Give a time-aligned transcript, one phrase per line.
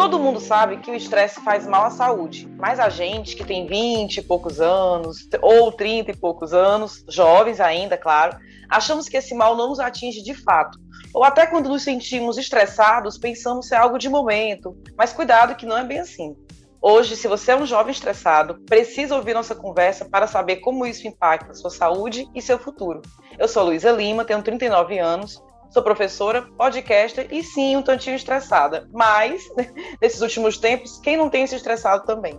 [0.00, 3.66] Todo mundo sabe que o estresse faz mal à saúde, mas a gente que tem
[3.66, 9.34] 20 e poucos anos, ou 30 e poucos anos, jovens ainda, claro, achamos que esse
[9.34, 10.78] mal não nos atinge de fato.
[11.12, 15.76] Ou até quando nos sentimos estressados, pensamos ser algo de momento, mas cuidado que não
[15.76, 16.34] é bem assim.
[16.80, 21.06] Hoje, se você é um jovem estressado, precisa ouvir nossa conversa para saber como isso
[21.06, 23.02] impacta sua saúde e seu futuro.
[23.38, 28.88] Eu sou Luísa Lima, tenho 39 anos, sou professora, podcaster e sim, um tantinho estressada.
[28.92, 29.42] Mas,
[30.00, 32.38] nesses últimos tempos, quem não tem se estressado também?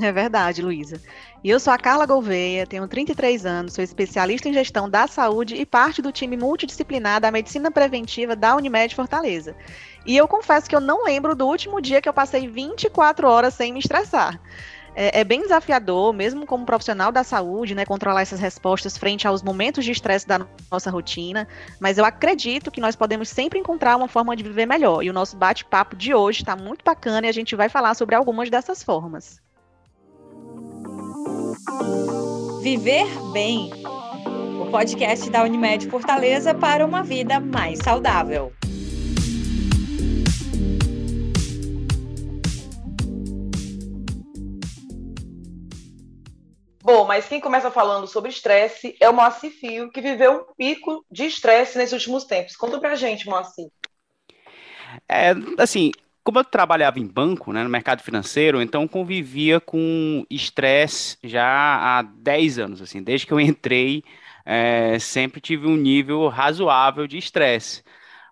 [0.00, 1.00] É verdade, Luísa.
[1.42, 5.54] E eu sou a Carla Gouveia, tenho 33 anos, sou especialista em gestão da saúde
[5.56, 9.56] e parte do time multidisciplinar da medicina preventiva da Unimed Fortaleza.
[10.06, 13.54] E eu confesso que eu não lembro do último dia que eu passei 24 horas
[13.54, 14.40] sem me estressar.
[14.94, 19.42] É, é, bem desafiador, mesmo como profissional da saúde, né, controlar essas respostas frente aos
[19.42, 21.46] momentos de estresse da nossa rotina,
[21.78, 25.02] mas eu acredito que nós podemos sempre encontrar uma forma de viver melhor.
[25.02, 28.14] E o nosso bate-papo de hoje está muito bacana e a gente vai falar sobre
[28.14, 29.40] algumas dessas formas.
[32.62, 33.70] Viver Bem,
[34.60, 38.52] o podcast da Unimed Fortaleza para uma vida mais saudável.
[46.82, 51.04] Bom, mas quem começa falando sobre estresse é o Moacir Fio, que viveu um pico
[51.10, 52.56] de estresse nesses últimos tempos.
[52.56, 53.68] Conta pra gente, Moacir.
[55.08, 55.92] É, assim,
[56.24, 62.02] como eu trabalhava em banco, né, no mercado financeiro, então convivia com estresse já há
[62.02, 64.02] 10 anos, assim, desde que eu entrei,
[64.44, 67.82] é, sempre tive um nível razoável de estresse.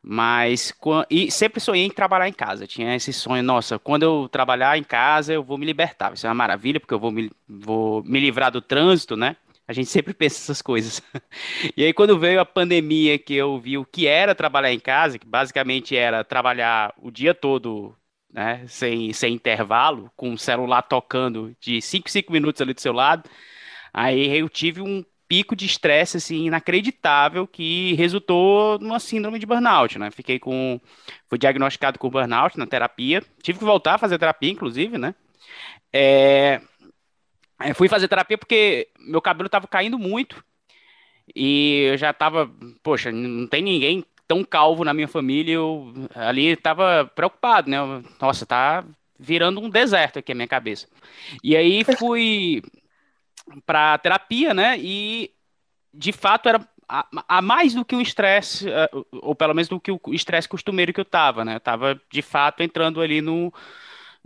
[0.03, 0.73] Mas
[1.11, 2.67] e sempre sonhei em trabalhar em casa.
[2.67, 6.13] Tinha esse sonho, nossa, quando eu trabalhar em casa, eu vou me libertar.
[6.15, 9.37] Isso é uma maravilha, porque eu vou me, vou me livrar do trânsito, né?
[9.67, 11.03] A gente sempre pensa essas coisas.
[11.77, 15.19] E aí, quando veio a pandemia, que eu vi o que era trabalhar em casa,
[15.19, 17.97] que basicamente era trabalhar o dia todo,
[18.33, 22.93] né, sem, sem intervalo, com o celular tocando de 5 5 minutos ali do seu
[22.93, 23.29] lado,
[23.93, 29.99] aí eu tive um pico de estresse assim inacreditável que resultou numa síndrome de burnout,
[29.99, 30.11] né?
[30.11, 30.81] Fiquei com
[31.29, 35.15] fui diagnosticado com burnout na terapia, tive que voltar a fazer terapia inclusive, né?
[35.93, 36.61] É,
[37.61, 40.43] é fui fazer terapia porque meu cabelo estava caindo muito
[41.37, 42.51] e eu já estava,
[42.83, 47.79] poxa, não tem ninguém tão calvo na minha família, eu ali estava preocupado, né?
[48.21, 48.85] Nossa, tá
[49.19, 50.87] virando um deserto aqui a minha cabeça.
[51.43, 52.63] E aí fui
[53.65, 54.79] para terapia, né?
[54.79, 55.31] E
[55.93, 59.81] de fato era a, a mais do que o estresse, eh, ou pelo menos do
[59.81, 61.57] que o estresse costumeiro que eu tava, né?
[61.57, 63.53] Eu tava de fato entrando ali no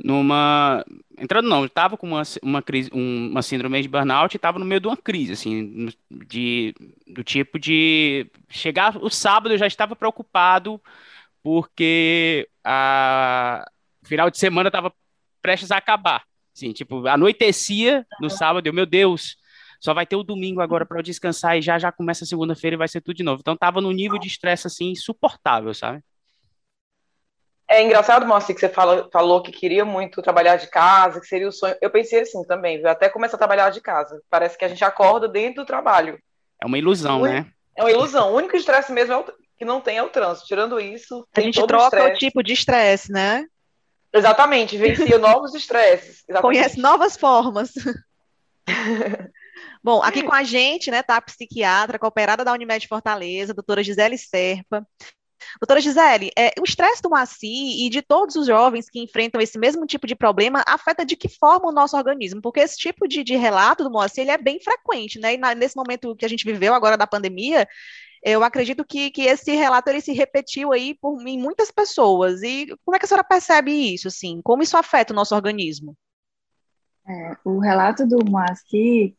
[0.02, 0.84] numa
[1.18, 4.80] entrando não, estava com uma, uma crise, uma síndrome de burnout e estava no meio
[4.80, 6.74] de uma crise, assim, de
[7.06, 10.80] do tipo de chegar o sábado eu já estava preocupado
[11.42, 13.66] porque a
[14.04, 14.92] final de semana estava
[15.42, 16.24] prestes a acabar.
[16.52, 19.36] Sim, tipo, anoitecia no sábado, eu, meu Deus,
[19.80, 22.74] só vai ter o domingo agora para eu descansar e já já começa a segunda-feira
[22.74, 23.40] e vai ser tudo de novo.
[23.40, 26.02] Então tava no nível de estresse assim insuportável, sabe?
[27.68, 31.48] É engraçado, Moacir, que você fala, falou que queria muito trabalhar de casa, que seria
[31.48, 31.74] o sonho.
[31.80, 32.88] Eu pensei assim também, viu?
[32.88, 34.20] Até começar a trabalhar de casa.
[34.28, 36.19] Parece que a gente acorda dentro do trabalho.
[36.62, 37.50] É uma ilusão, né?
[37.74, 38.32] É uma ilusão.
[38.32, 39.24] O único estresse mesmo é o,
[39.56, 40.46] que não tem é o trânsito.
[40.46, 43.46] Tirando isso, a gente troca o, o tipo de estresse, né?
[44.12, 46.24] Exatamente, vencia novos estresses.
[46.40, 47.72] Conhece novas formas.
[49.82, 54.16] Bom, aqui com a gente, né, tá a psiquiatra, cooperada da Unimed Fortaleza, doutora Gisele
[54.16, 54.86] Serpa.
[55.60, 59.58] Doutora Gisele, é, o estresse do MACI e de todos os jovens que enfrentam esse
[59.58, 62.40] mesmo tipo de problema afeta de que forma o nosso organismo?
[62.40, 65.34] Porque esse tipo de, de relato do MOACI, ele é bem frequente, né?
[65.34, 67.66] E na, nesse momento que a gente viveu agora da pandemia,
[68.22, 72.42] eu acredito que, que esse relato ele se repetiu aí por em muitas pessoas.
[72.42, 74.40] E como é que a senhora percebe isso, assim?
[74.42, 75.96] Como isso afeta o nosso organismo?
[77.06, 79.16] É, o relato do Moacir,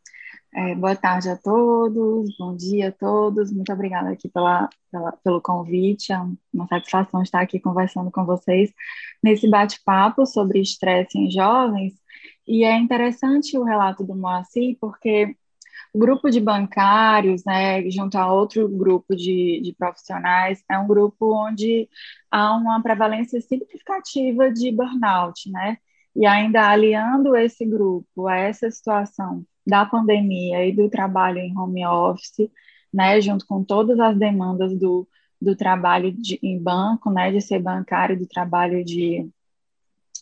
[0.54, 5.42] é, boa tarde a todos, bom dia a todos, muito obrigada aqui pela, pela, pelo
[5.42, 6.18] convite, é
[6.52, 8.72] uma satisfação estar aqui conversando com vocês
[9.22, 11.92] nesse bate-papo sobre estresse em jovens,
[12.46, 15.36] e é interessante o relato do Moacir, porque
[15.98, 21.88] grupo de bancários, né, junto a outro grupo de, de profissionais, é um grupo onde
[22.30, 25.78] há uma prevalência significativa de burnout, né?
[26.16, 31.86] E ainda aliando esse grupo a essa situação da pandemia e do trabalho em home
[31.86, 32.50] office,
[32.92, 35.08] né, junto com todas as demandas do,
[35.40, 39.28] do trabalho de, em banco, né, de ser bancário, do trabalho de...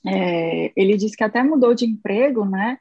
[0.07, 2.79] É, ele disse que até mudou de emprego, né,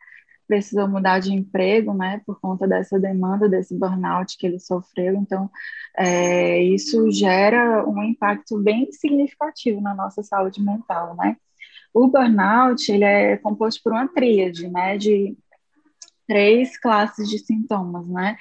[0.52, 5.16] precisou mudar de emprego, né, por conta dessa demanda, desse burnout que ele sofreu.
[5.16, 5.50] Então,
[5.98, 11.38] é, isso gera um impacto bem significativo na nossa saúde mental, né.
[11.94, 15.38] O burnout, ele é composto por uma tríade, né, de
[16.28, 18.36] três classes de sintomas, né?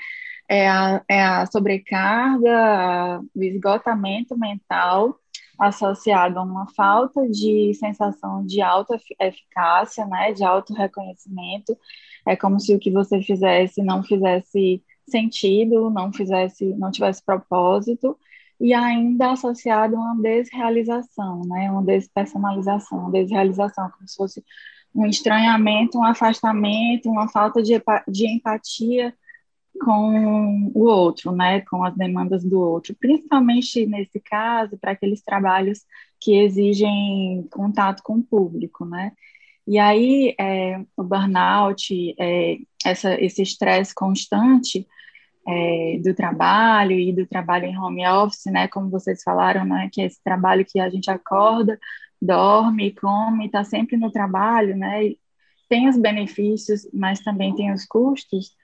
[0.48, 5.16] É a, é a sobrecarga, o esgotamento mental,
[5.60, 11.76] associado a uma falta de sensação de auto-eficácia, né, de auto-reconhecimento.
[12.26, 18.16] É como se o que você fizesse não fizesse sentido, não fizesse, não tivesse propósito,
[18.60, 24.44] e ainda associado a uma desrealização, né, uma despersonalização, uma desrealização, como se fosse
[24.94, 29.14] um estranhamento, um afastamento, uma falta de, de empatia
[29.80, 35.84] com o outro, né, com as demandas do outro, principalmente nesse caso para aqueles trabalhos
[36.20, 39.12] que exigem contato com o público, né.
[39.66, 44.86] E aí é, o burnout, é, essa, esse estresse constante
[45.46, 50.02] é, do trabalho e do trabalho em home office, né, como vocês falaram, né, que
[50.02, 51.78] é esse trabalho que a gente acorda,
[52.20, 55.14] dorme, come, está sempre no trabalho, né,
[55.70, 58.56] tem os benefícios, mas também tem os custos.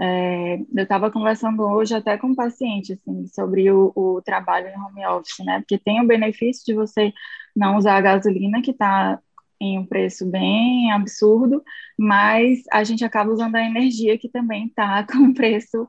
[0.00, 4.76] É, eu estava conversando hoje até com um paciente assim, sobre o, o, trabalho em
[4.76, 5.60] home office, né?
[5.60, 7.12] Porque tem o benefício de você
[7.54, 9.20] não usar a gasolina, que está
[9.60, 11.62] em um preço bem absurdo,
[11.96, 15.88] mas a gente acaba usando a energia, que também está com um preço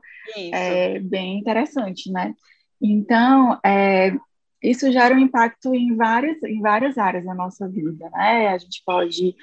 [0.52, 2.34] é, bem interessante, né?
[2.80, 4.16] Então, é,
[4.70, 8.48] isso gera um impacto em várias, em várias áreas da nossa vida, né?
[8.48, 9.34] A gente pode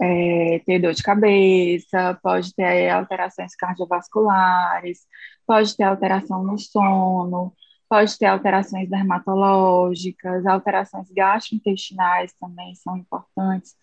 [0.00, 5.00] é, ter dor de cabeça, pode ter alterações cardiovasculares,
[5.46, 7.52] pode ter alteração no sono,
[7.88, 13.74] pode ter alterações dermatológicas, alterações gastrointestinais também são importantes.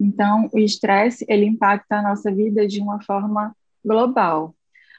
[0.00, 3.54] Então, o estresse, ele impacta a nossa vida de uma forma
[3.84, 4.54] global.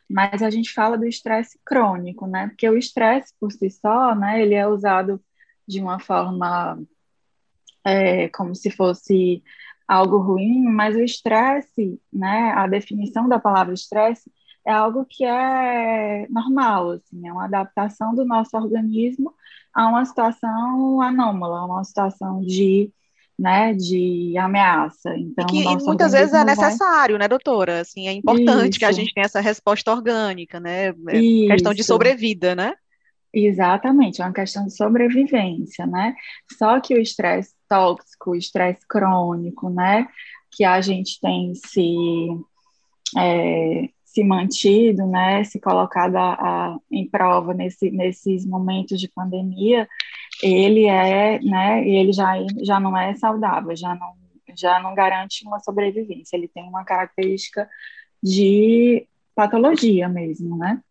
[0.10, 2.48] Mas a gente fala do estresse crônico, né?
[2.50, 5.22] Porque o estresse por si só, né, ele é usado
[5.72, 6.78] de uma forma
[7.86, 9.42] é, como se fosse
[9.88, 14.32] algo ruim, mas o estresse, né, a definição da palavra estresse
[14.66, 19.34] é algo que é normal, assim, é uma adaptação do nosso organismo
[19.74, 22.92] a uma situação anômala, a uma situação de,
[23.40, 25.16] né, de ameaça.
[25.18, 27.24] Então, e que e muitas vezes é necessário, vai...
[27.24, 27.82] né, doutora?
[27.82, 28.80] Assim, é importante Isso.
[28.80, 30.90] que a gente tenha essa resposta orgânica, né?
[31.08, 32.74] É questão de sobrevida, né?
[33.34, 36.14] Exatamente, é uma questão de sobrevivência, né?
[36.58, 40.08] Só que o estresse tóxico, o estresse crônico, né?
[40.52, 42.28] Que a gente tem se,
[43.18, 45.46] é, se mantido, né?
[45.46, 49.88] Se colocado a, a, em prova nesse, nesses momentos de pandemia,
[50.44, 51.88] ele é, né?
[51.88, 52.34] Ele já,
[52.64, 54.14] já não é saudável, já não,
[54.58, 56.36] já não garante uma sobrevivência.
[56.36, 57.70] Ele tem uma característica
[58.22, 60.82] de patologia mesmo, né?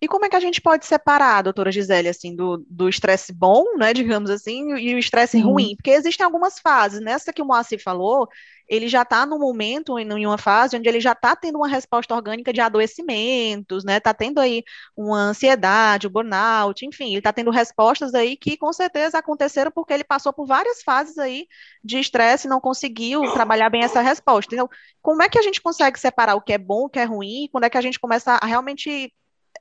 [0.00, 3.92] E como é que a gente pode separar, doutora Gisele, assim, do estresse bom, né,
[3.92, 5.74] digamos assim, e o estresse ruim?
[5.74, 7.00] Porque existem algumas fases.
[7.00, 8.28] Nessa que o Moacir falou,
[8.68, 12.14] ele já está no momento, em uma fase onde ele já está tendo uma resposta
[12.14, 13.96] orgânica de adoecimentos, né?
[13.96, 14.62] Está tendo aí
[14.96, 19.70] uma ansiedade, o um burnout, enfim, ele está tendo respostas aí que com certeza aconteceram
[19.72, 21.48] porque ele passou por várias fases aí
[21.82, 24.54] de estresse e não conseguiu trabalhar bem essa resposta.
[24.54, 24.68] Então,
[25.00, 27.48] como é que a gente consegue separar o que é bom, o que é ruim?
[27.50, 29.12] Quando é que a gente começa a realmente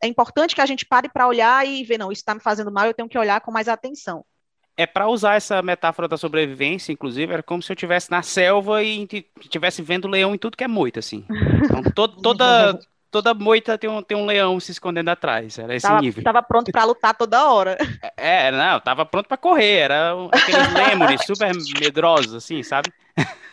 [0.01, 2.71] é importante que a gente pare para olhar e ver, não, isso está me fazendo
[2.71, 4.23] mal, eu tenho que olhar com mais atenção.
[4.75, 8.83] É para usar essa metáfora da sobrevivência, inclusive, era como se eu estivesse na selva
[8.83, 9.07] e
[9.41, 11.25] estivesse vendo leão em tudo que é moita, assim.
[11.63, 15.57] Então, to toda, toda moita tem um, tem um leão se escondendo atrás.
[15.57, 16.23] Era esse tava, nível.
[16.23, 17.75] Tava pronto para lutar toda hora.
[18.15, 19.79] É, não, tava pronto para correr.
[19.79, 22.93] Era aqueles lêmures super medrosos, assim, sabe?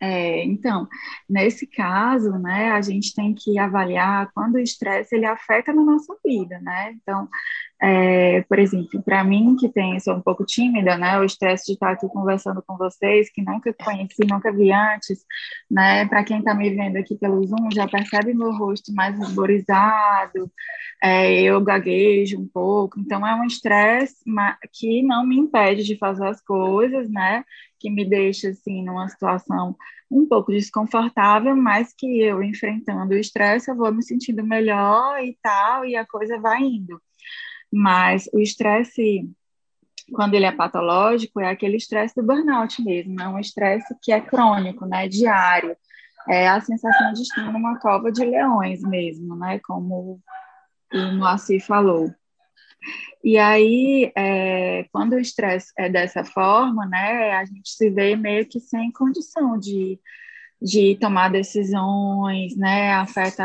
[0.00, 0.86] É, então,
[1.28, 6.14] nesse caso, né, a gente tem que avaliar quando o estresse ele afeta na nossa
[6.24, 6.92] vida, né?
[6.92, 7.28] Então,
[7.82, 11.72] é, por exemplo, para mim que tem, sou um pouco tímida, né, o estresse de
[11.72, 15.24] estar aqui conversando com vocês, que nunca conheci, nunca vi antes,
[15.70, 16.06] né?
[16.06, 20.50] Para quem está me vendo aqui pelo Zoom, já percebe meu rosto mais ruborizado,
[21.02, 24.16] é, eu gaguejo um pouco, então é um estresse
[24.72, 27.44] que não me impede de fazer as coisas, né?
[27.78, 29.76] que me deixa assim numa situação
[30.10, 35.36] um pouco desconfortável, mas que eu enfrentando o estresse eu vou me sentindo melhor e
[35.42, 37.00] tal, e a coisa vai indo.
[37.72, 39.28] Mas o estresse
[40.12, 44.20] quando ele é patológico, é aquele estresse do burnout mesmo, é um estresse que é
[44.20, 45.76] crônico, né, diário.
[46.28, 50.20] É a sensação de estar numa cova de leões mesmo, né, como
[50.92, 52.12] o Moacir falou.
[53.22, 58.46] E aí, é, quando o estresse é dessa forma, né, a gente se vê meio
[58.46, 59.98] que sem condição de,
[60.60, 62.94] de tomar decisões, né?
[62.94, 63.44] Afeta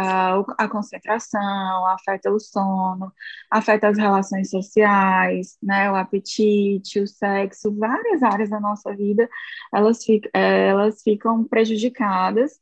[0.58, 3.12] a concentração, afeta o sono,
[3.50, 5.92] afeta as relações sociais, né?
[5.92, 9.30] O apetite, o sexo, várias áreas da nossa vida,
[9.74, 12.60] elas, ficam, elas ficam prejudicadas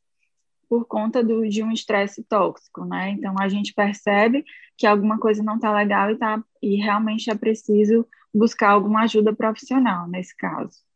[0.67, 3.11] por conta do, de um estresse tóxico, né?
[3.11, 4.45] Então a gente percebe
[4.77, 9.35] que alguma coisa não está legal e, tá, e realmente é preciso buscar alguma ajuda
[9.35, 10.88] profissional nesse caso.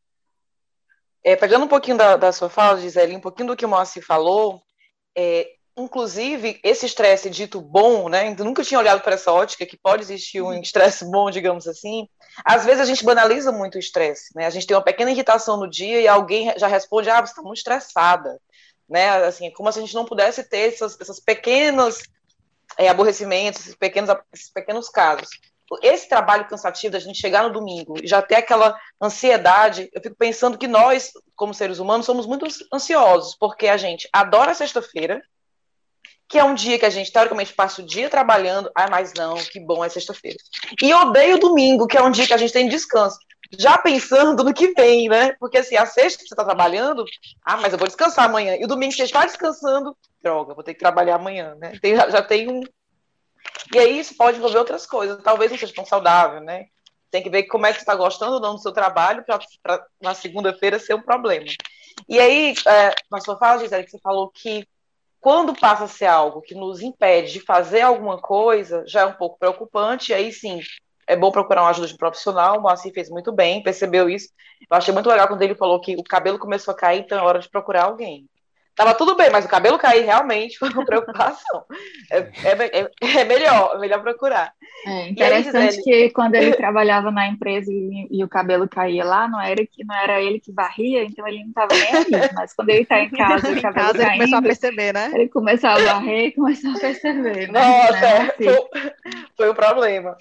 [1.24, 4.06] É, pegando um pouquinho da, da sua fala, Gisele, um pouquinho do que o Moacir
[4.06, 4.62] falou,
[5.16, 8.36] é, inclusive esse estresse dito bom, né?
[8.38, 12.08] Eu nunca tinha olhado para essa ótica que pode existir um estresse bom, digamos assim.
[12.44, 14.46] Às vezes a gente banaliza muito o estresse, né?
[14.46, 17.42] A gente tem uma pequena irritação no dia e alguém já responde: "Ah, você está
[17.42, 18.40] muito estressada",
[18.88, 19.10] né?
[19.26, 22.04] Assim, como se a gente não pudesse ter essas, essas pequenas
[22.78, 25.30] é, aborrecimentos, esses pequenos, esses pequenos casos
[25.82, 30.16] esse trabalho cansativo da gente chegar no domingo e já ter aquela ansiedade, eu fico
[30.16, 35.22] pensando que nós, como seres humanos, somos muito ansiosos, porque a gente adora sexta-feira,
[36.28, 39.36] que é um dia que a gente, teoricamente, passa o dia trabalhando, ah, mas não,
[39.36, 40.38] que bom é sexta-feira.
[40.82, 43.18] E odeio domingo, que é um dia que a gente tem descanso.
[43.58, 45.34] Já pensando no que vem, né?
[45.40, 47.06] Porque assim, a sexta você está trabalhando,
[47.46, 48.56] ah, mas eu vou descansar amanhã.
[48.56, 51.78] E o domingo você está descansando, droga, vou ter que trabalhar amanhã, né?
[51.80, 52.64] Tem, já, já tem um,
[53.74, 56.68] e aí isso pode envolver outras coisas, talvez não seja tão saudável, né?
[57.10, 59.86] Tem que ver como é que você está gostando ou não do seu trabalho para
[60.02, 61.46] na segunda-feira ser um problema.
[62.10, 64.68] E aí, é, na sua fala, Gisele, que você falou que
[65.20, 69.14] quando passa a ser algo que nos impede de fazer alguma coisa, já é um
[69.14, 70.60] pouco preocupante, e aí sim,
[71.08, 74.30] é bom procurar uma ajuda de um profissional, o Moacir fez muito bem, percebeu isso.
[74.70, 77.22] Eu achei muito legal quando ele falou que o cabelo começou a cair, então é
[77.22, 78.28] hora de procurar alguém.
[78.76, 81.64] Tava tudo bem, mas o cabelo cair realmente foi uma preocupação.
[82.12, 84.52] É, é, é, é melhor, é melhor procurar.
[84.86, 89.28] É interessante aí, que quando ele trabalhava na empresa e, e, o cabelo caía lá,
[89.28, 92.30] não era que não era ele que varria, então ele não estava nem aí.
[92.34, 95.12] Mas quando ele está em casa, o cabelo casa, caindo, ele começou a perceber, né?
[95.14, 97.52] Ele começou a varrer e começou a perceber.
[97.52, 97.60] Né?
[97.60, 98.18] Nossa, né?
[98.22, 98.44] assim.
[98.44, 98.92] foi,
[99.38, 100.18] foi um problema.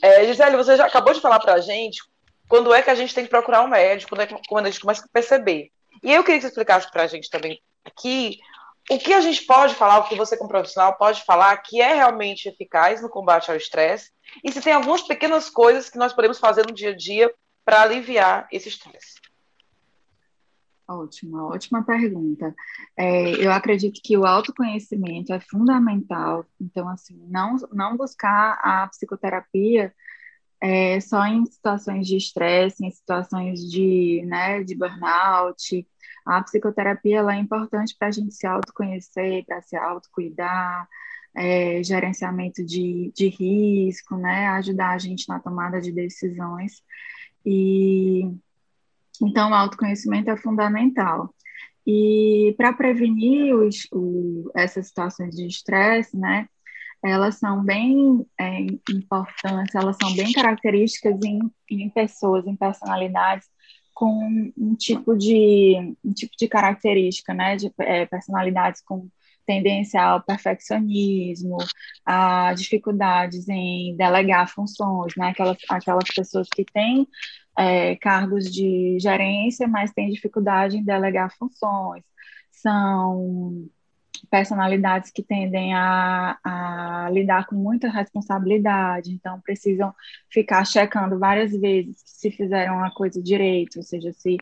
[0.00, 2.02] É, Gisele, você já acabou de falar para a gente
[2.48, 4.70] quando é que a gente tem que procurar um médico, quando, é que, quando a
[4.70, 5.70] gente começa a perceber.
[6.02, 8.38] E eu queria que você explicasse para a gente também aqui
[8.90, 11.94] o que a gente pode falar, o que você como profissional pode falar que é
[11.94, 14.10] realmente eficaz no combate ao estresse
[14.42, 17.32] e se tem algumas pequenas coisas que nós podemos fazer no dia a dia
[17.64, 19.14] para aliviar esse estresse.
[20.86, 22.54] Ótima, ótima pergunta.
[22.94, 26.44] É, eu acredito que o autoconhecimento é fundamental.
[26.60, 29.94] Então, assim, não, não buscar a psicoterapia
[30.60, 35.86] é, só em situações de estresse, em situações de, né, de burnout,
[36.24, 40.88] a psicoterapia ela é importante para a gente se autoconhecer, para se autocuidar,
[41.36, 44.48] é, gerenciamento de, de risco, né?
[44.48, 46.82] Ajudar a gente na tomada de decisões.
[47.44, 48.22] E
[49.22, 51.34] então o autoconhecimento é fundamental.
[51.86, 56.48] E para prevenir os, o, essas situações de estresse, né?
[57.04, 61.38] Elas são bem é, importantes, elas são bem características em,
[61.70, 63.46] em pessoas, em personalidades
[63.94, 69.08] com um tipo de, um tipo de característica, né, de é, personalidades com
[69.46, 71.58] tendência ao perfeccionismo,
[72.04, 77.06] a dificuldades em delegar funções, né, aquelas, aquelas pessoas que têm
[77.56, 82.02] é, cargos de gerência, mas têm dificuldade em delegar funções,
[82.50, 83.68] são
[84.30, 89.94] personalidades que tendem a, a, lidar com muita responsabilidade, então precisam
[90.30, 94.36] ficar checando várias vezes se fizeram a coisa direito, ou seja, se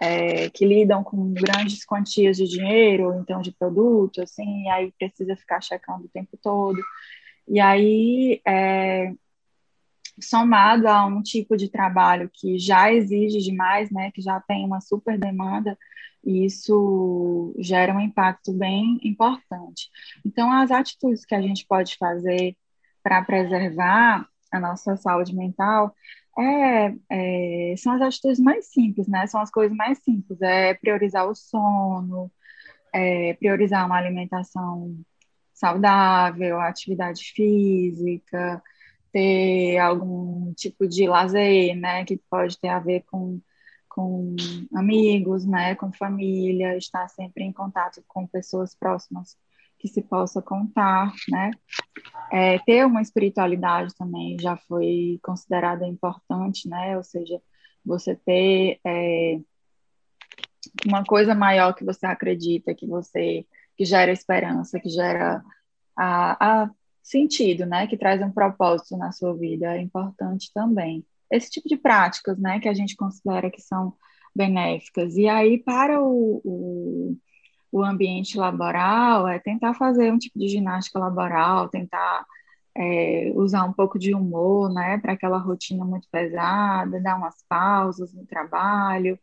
[0.00, 4.92] é, que lidam com grandes quantias de dinheiro, ou então de produto, assim, e aí
[4.98, 6.80] precisa ficar checando o tempo todo.
[7.48, 9.12] E aí, é,
[10.20, 14.80] somado a um tipo de trabalho que já exige demais, né, que já tem uma
[14.80, 15.76] super demanda,
[16.24, 19.90] e isso gera um impacto bem importante.
[20.24, 22.56] Então, as atitudes que a gente pode fazer
[23.02, 25.94] para preservar a nossa saúde mental
[26.38, 29.26] é, é, são as atitudes mais simples, né?
[29.26, 30.40] São as coisas mais simples.
[30.42, 32.30] É priorizar o sono,
[32.92, 34.96] é priorizar uma alimentação
[35.52, 38.62] saudável, atividade física,
[39.14, 42.04] ter algum tipo de lazer, né?
[42.04, 43.40] Que pode ter a ver com
[43.88, 44.34] com
[44.74, 49.36] amigos, né, com família, estar sempre em contato com pessoas próximas
[49.78, 51.52] que se possa contar, né?
[52.32, 56.96] É, ter uma espiritualidade também já foi considerada importante, né?
[56.96, 57.40] Ou seja,
[57.84, 59.38] você ter é,
[60.86, 65.42] uma coisa maior que você acredita, que você que gera esperança, que gera
[65.96, 66.70] a, a
[67.04, 67.86] sentido, né?
[67.86, 72.60] Que traz um propósito na sua vida é importante também esse tipo de práticas, né,
[72.60, 73.94] que a gente considera que são
[74.34, 75.16] benéficas.
[75.16, 77.16] E aí, para o, o,
[77.72, 82.24] o ambiente laboral, é tentar fazer um tipo de ginástica laboral, tentar
[82.76, 88.12] é, usar um pouco de humor, né, para aquela rotina muito pesada, dar umas pausas
[88.14, 89.18] no trabalho,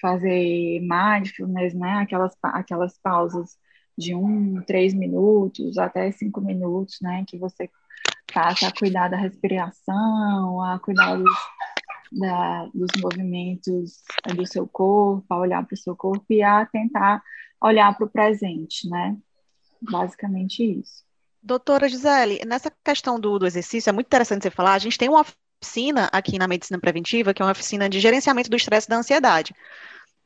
[0.00, 3.56] fazer mindfulness, né, aquelas, aquelas pausas
[3.96, 7.68] de um, três minutos, até cinco minutos, né, que você
[8.32, 11.30] passa a cuidar da respiração, a cuidar dos,
[12.12, 14.02] da, dos movimentos
[14.34, 17.22] do seu corpo, a olhar para o seu corpo e a tentar
[17.60, 19.16] olhar para o presente, né,
[19.80, 21.04] basicamente isso.
[21.42, 25.08] Doutora Gisele, nessa questão do, do exercício, é muito interessante você falar, a gente tem
[25.08, 25.24] uma
[25.62, 28.96] oficina aqui na medicina preventiva, que é uma oficina de gerenciamento do estresse e da
[28.96, 29.54] ansiedade.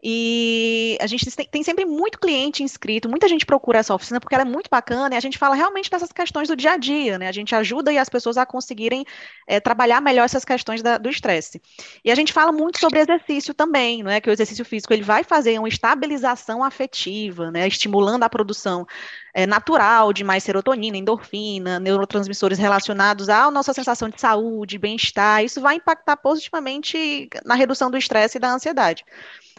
[0.08, 4.44] E a gente tem, sempre muito cliente inscrito, muita gente procura essa oficina porque ela
[4.44, 7.26] é muito bacana e a gente fala realmente dessas questões do dia a dia, né?
[7.26, 9.04] A gente ajuda as pessoas a conseguirem
[9.48, 11.60] é, trabalhar melhor essas questões da, do estresse.
[12.04, 14.20] E a gente fala muito sobre exercício também, não é?
[14.20, 17.66] Que o exercício físico ele vai fazer uma estabilização afetiva, né?
[17.66, 18.86] Estimulando a produção
[19.34, 25.42] é, natural de mais serotonina, endorfina, neurotransmissores relacionados à nossa sensação de saúde, bem-estar.
[25.42, 29.04] Isso vai impactar positivamente na redução do estresse e da ansiedade.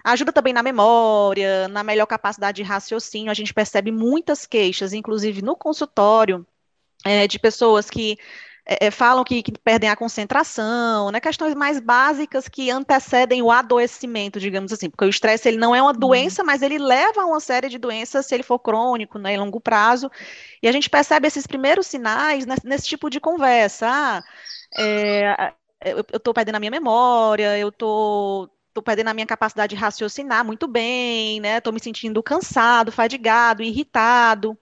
[0.08, 3.30] Ajuda também na memória, na melhor capacidade de raciocínio.
[3.30, 6.48] A gente percebe muitas queixas, inclusive no consultório,
[7.06, 8.18] é, de pessoas que
[8.66, 13.52] é, é, falam que, que, perdem a concentração, né, questões mais básicas que antecedem o
[13.52, 16.00] adoecimento, digamos assim, porque o estresse ele não é uma uhum.
[16.00, 19.38] doença, mas ele leva a uma série de doenças se ele for crônico, né, em
[19.38, 20.10] longo prazo,
[20.64, 24.24] e a gente percebe esses primeiros sinais nesse, nesse tipo de conversa, ah,
[24.78, 25.54] é,
[25.86, 30.46] eu estou perdendo a minha memória, eu estou estou perdendo a minha capacidade de raciocinar
[30.46, 31.58] muito bem, né?
[31.58, 34.58] Estou me sentindo cansado, fadigado, irritado.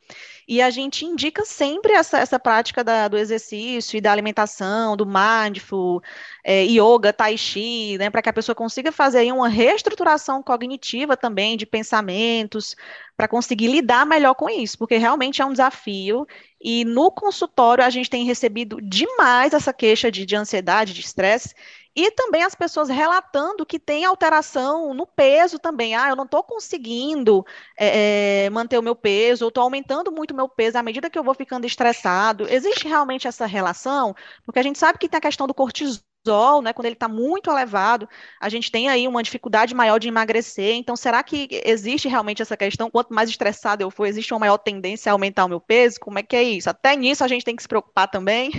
[0.48, 5.06] E a gente indica sempre essa, essa prática da, do exercício e da alimentação, do
[5.06, 6.02] mindful,
[6.44, 8.10] é, yoga, tai chi, né?
[8.10, 12.76] Para que a pessoa consiga fazer aí uma reestruturação cognitiva também de pensamentos,
[13.18, 16.26] para conseguir lidar melhor com isso, porque realmente é um desafio.
[16.62, 21.54] E no consultório a gente tem recebido demais essa queixa de, de ansiedade, de estresse,
[21.96, 25.96] e também as pessoas relatando que tem alteração no peso também.
[25.96, 27.46] Ah, eu não estou conseguindo
[27.78, 31.18] é, manter o meu peso, eu estou aumentando muito o meu peso à medida que
[31.18, 32.48] eu vou ficando estressado.
[32.50, 34.14] Existe realmente essa relação?
[34.46, 36.74] Porque a gente sabe que tem a questão do cortisol, né?
[36.74, 38.10] Quando ele está muito elevado,
[38.42, 40.76] a gente tem aí uma dificuldade maior de emagrecer.
[40.76, 42.90] Então, será que existe realmente essa questão?
[42.92, 46.00] Quanto mais estressado eu for, existe uma maior tendência a aumentar o meu peso?
[46.00, 46.70] Como é que é isso?
[46.70, 48.52] Até nisso a gente tem que se preocupar também.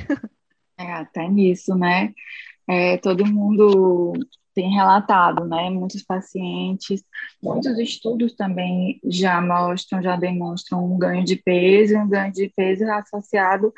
[0.79, 2.13] É, até nisso, né?
[2.69, 4.13] É, todo mundo
[4.55, 5.69] tem relatado, né?
[5.69, 7.05] Muitos pacientes,
[7.43, 12.85] muitos estudos também já mostram, já demonstram um ganho de peso, um ganho de peso
[12.91, 13.73] associado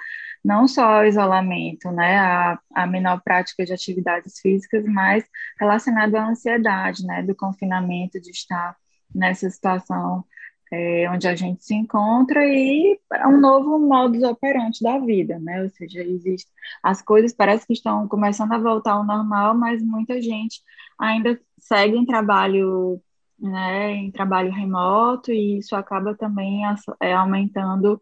[0.45, 5.25] não só ao isolamento, né, a, a menor prática de atividades físicas, mas
[5.59, 8.77] relacionado à ansiedade, né, do confinamento, de estar
[9.15, 10.25] nessa situação
[10.73, 15.63] é, onde a gente se encontra e é um novo modus operandi da vida, né?
[15.63, 16.51] Ou seja, existe
[16.83, 20.61] as coisas parece que estão começando a voltar ao normal, mas muita gente
[20.99, 23.01] ainda segue em trabalho,
[23.39, 23.93] né?
[23.95, 26.63] Em trabalho remoto e isso acaba também
[27.01, 28.01] é, aumentando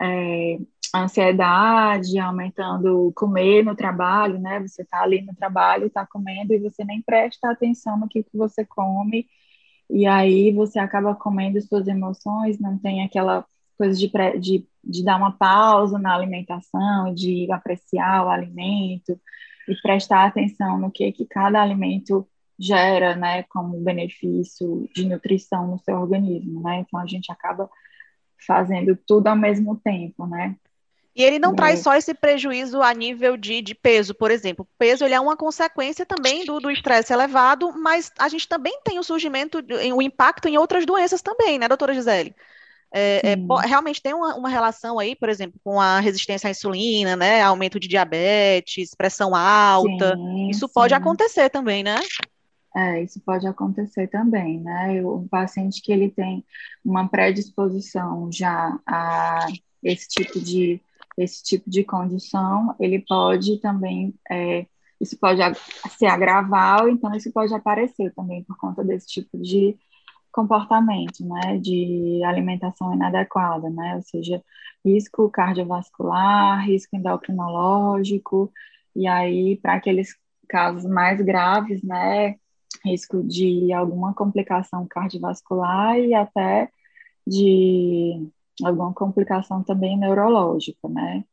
[0.00, 0.58] é,
[0.92, 4.60] a ansiedade, aumentando comer no trabalho, né?
[4.60, 8.36] Você está ali no trabalho, está comendo e você nem presta atenção no que, que
[8.36, 9.26] você come
[9.92, 13.44] e aí você acaba comendo suas emoções, não tem aquela
[13.76, 19.18] coisa de, de, de dar uma pausa na alimentação, de apreciar o alimento
[19.68, 22.26] e prestar atenção no que, que cada alimento
[22.58, 26.80] gera, né, como benefício de nutrição no seu organismo, né?
[26.80, 27.70] Então a gente acaba
[28.46, 30.56] fazendo tudo ao mesmo tempo, né?
[31.14, 31.56] E ele não é.
[31.56, 34.64] traz só esse prejuízo a nível de, de peso, por exemplo.
[34.64, 38.98] O peso ele é uma consequência também do estresse elevado, mas a gente também tem
[38.98, 39.58] o surgimento,
[39.94, 42.34] o impacto em outras doenças também, né, doutora Gisele?
[42.92, 47.14] É, é, realmente tem uma, uma, relação aí, por exemplo, com a resistência à insulina,
[47.14, 47.40] né?
[47.40, 50.16] Aumento de diabetes, pressão alta.
[50.16, 50.72] Sim, isso sim.
[50.74, 52.00] pode acontecer também, né?
[52.74, 55.00] É, isso pode acontecer também, né?
[55.04, 56.44] Um paciente que ele tem
[56.84, 59.46] uma predisposição já a
[59.82, 60.80] esse tipo de
[61.16, 64.66] esse tipo de condição, ele pode também, é,
[65.00, 65.40] isso pode
[65.90, 69.76] se agravar, ou então isso pode aparecer também por conta desse tipo de
[70.32, 74.42] comportamento, né, de alimentação inadequada, né, ou seja,
[74.84, 78.52] risco cardiovascular, risco endocrinológico,
[78.94, 80.14] e aí, para aqueles
[80.48, 82.36] casos mais graves, né,
[82.84, 86.70] risco de alguma complicação cardiovascular e até
[87.26, 88.28] de
[88.64, 91.24] alguma complicação também neurológica, né?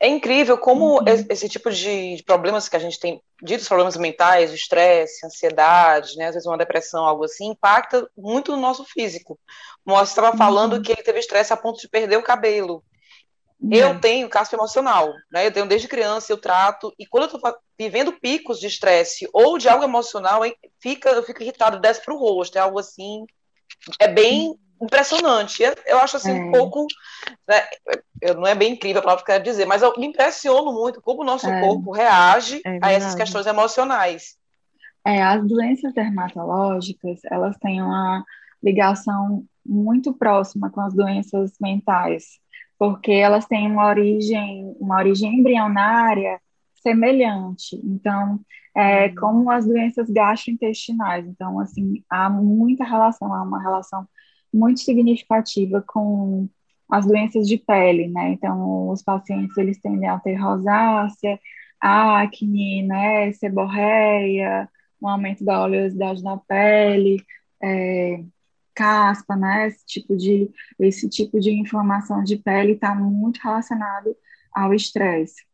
[0.00, 1.04] É incrível como uhum.
[1.06, 6.26] esse tipo de problemas que a gente tem, ditos problemas mentais, o estresse, ansiedade, né,
[6.26, 9.38] às vezes uma depressão, algo assim, impacta muito no nosso físico.
[9.84, 10.36] O estava uhum.
[10.36, 12.84] falando que ele teve estresse a ponto de perder o cabelo.
[13.58, 13.72] Uhum.
[13.72, 15.46] Eu tenho caspa emocional, né?
[15.46, 19.56] Eu tenho desde criança, eu trato, e quando eu estou vivendo picos de estresse ou
[19.56, 20.42] de algo emocional,
[20.82, 23.24] fica, eu fico irritado, desce para o rosto, é algo assim,
[23.98, 25.62] é bem impressionante.
[25.86, 26.42] Eu acho assim é.
[26.42, 26.86] um pouco,
[27.48, 27.62] né,
[28.34, 31.00] não é bem incrível a palavra que eu quero dizer, mas eu me impressiono muito
[31.02, 31.60] como o nosso é.
[31.60, 34.36] corpo reage é a essas questões emocionais.
[35.06, 38.24] É, as doenças dermatológicas, elas têm uma
[38.62, 42.38] ligação muito próxima com as doenças mentais,
[42.78, 46.40] porque elas têm uma origem, uma origem embrionária
[46.82, 47.80] semelhante.
[47.84, 48.40] Então,
[48.74, 49.14] é uhum.
[49.14, 51.26] como as doenças gastrointestinais.
[51.26, 54.06] Então, assim, há muita relação, há uma relação
[54.54, 56.48] muito significativa com
[56.90, 58.30] as doenças de pele, né?
[58.30, 61.38] Então, os pacientes, eles tendem a ter rosácea,
[61.80, 64.68] acne, né, seborreia,
[65.02, 67.22] um aumento da oleosidade na pele,
[67.62, 68.22] é,
[68.74, 74.16] caspa, né, esse tipo de, esse tipo de inflamação de pele está muito relacionado
[74.52, 75.44] ao estresse.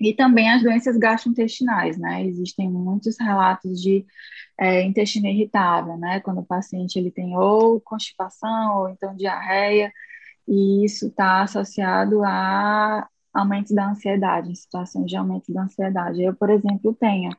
[0.00, 2.24] E também as doenças gastrointestinais, né?
[2.26, 4.04] Existem muitos relatos de
[4.58, 6.20] é, intestino irritável, né?
[6.20, 9.92] Quando o paciente ele tem ou constipação ou então diarreia,
[10.46, 16.22] e isso está associado a aumento da ansiedade, em situações de aumento da ansiedade.
[16.22, 17.30] Eu, por exemplo, tenho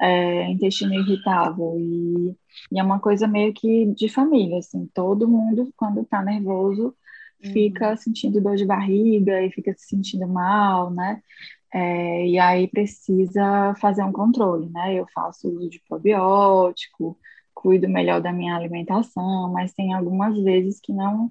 [0.00, 2.36] é, intestino irritável e,
[2.72, 6.94] e, é uma coisa meio que de família, assim, todo mundo quando está nervoso
[7.52, 7.96] fica uhum.
[7.96, 11.20] sentindo dor de barriga e fica se sentindo mal, né?
[11.72, 14.94] É, e aí precisa fazer um controle, né?
[14.94, 17.18] Eu faço uso de probiótico,
[17.54, 21.30] cuido melhor da minha alimentação, mas tem algumas vezes que não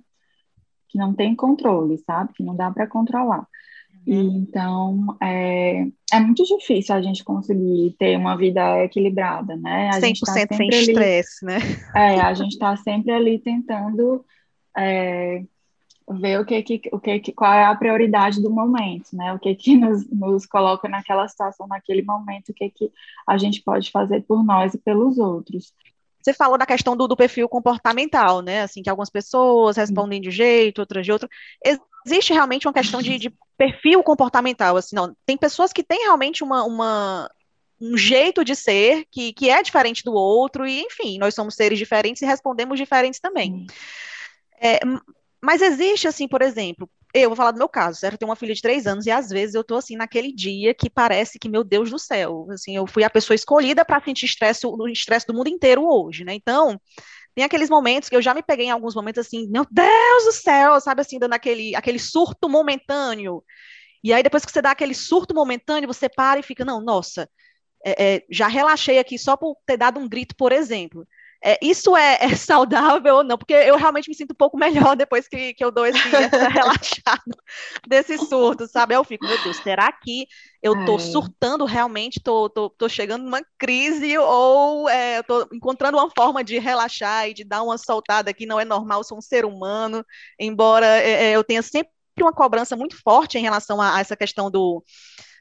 [0.89, 2.33] que não tem controle, sabe?
[2.33, 3.47] Que não dá para controlar.
[4.05, 4.37] E, uhum.
[4.37, 9.89] então, é, é muito difícil a gente conseguir ter uma vida equilibrada, né?
[9.89, 11.59] A 100% gente tá sem estresse, né?
[11.95, 14.25] É, a gente está sempre ali tentando
[14.75, 15.43] é,
[16.09, 19.33] ver o que, que, o que, que qual é a prioridade do momento, né?
[19.33, 22.91] O que que nos, nos coloca naquela situação, naquele momento, o que que
[23.27, 25.73] a gente pode fazer por nós e pelos outros.
[26.21, 28.61] Você falou da questão do, do perfil comportamental, né?
[28.61, 31.27] Assim, que algumas pessoas respondem de jeito, outras de outro.
[32.05, 35.15] Existe realmente uma questão de, de perfil comportamental, assim, não.
[35.25, 37.29] Tem pessoas que têm realmente uma, uma,
[37.79, 41.79] um jeito de ser que, que é diferente do outro, e enfim, nós somos seres
[41.79, 43.65] diferentes e respondemos diferentes também.
[44.59, 44.79] É,
[45.43, 48.13] mas existe, assim, por exemplo, eu vou falar do meu caso, certo?
[48.13, 50.73] Eu tenho uma filha de três anos e às vezes eu tô assim naquele dia
[50.73, 54.25] que parece que, meu Deus do céu, assim, eu fui a pessoa escolhida para sentir
[54.25, 56.33] estresse, o estresse do mundo inteiro hoje, né?
[56.33, 56.79] Então,
[57.35, 60.31] tem aqueles momentos que eu já me peguei em alguns momentos assim, meu Deus do
[60.31, 63.43] céu, sabe assim, dando aquele, aquele surto momentâneo.
[64.03, 67.29] E aí, depois que você dá aquele surto momentâneo, você para e fica, não, nossa,
[67.85, 71.07] é, é, já relaxei aqui só por ter dado um grito, por exemplo
[71.43, 73.37] é, isso é, é, saudável ou não?
[73.37, 75.97] Porque eu realmente me sinto um pouco melhor depois que, que eu dou esse
[76.53, 77.35] relaxado
[77.87, 78.95] desse surto, sabe?
[78.95, 80.27] Eu fico, meu Deus, será que
[80.61, 86.59] eu tô surtando realmente, tô chegando numa crise ou é, tô encontrando uma forma de
[86.59, 90.05] relaxar e de dar uma soltada que não é normal, sou um ser humano,
[90.39, 94.15] embora é, é, eu tenha sempre uma cobrança muito forte em relação a, a essa
[94.15, 94.83] questão do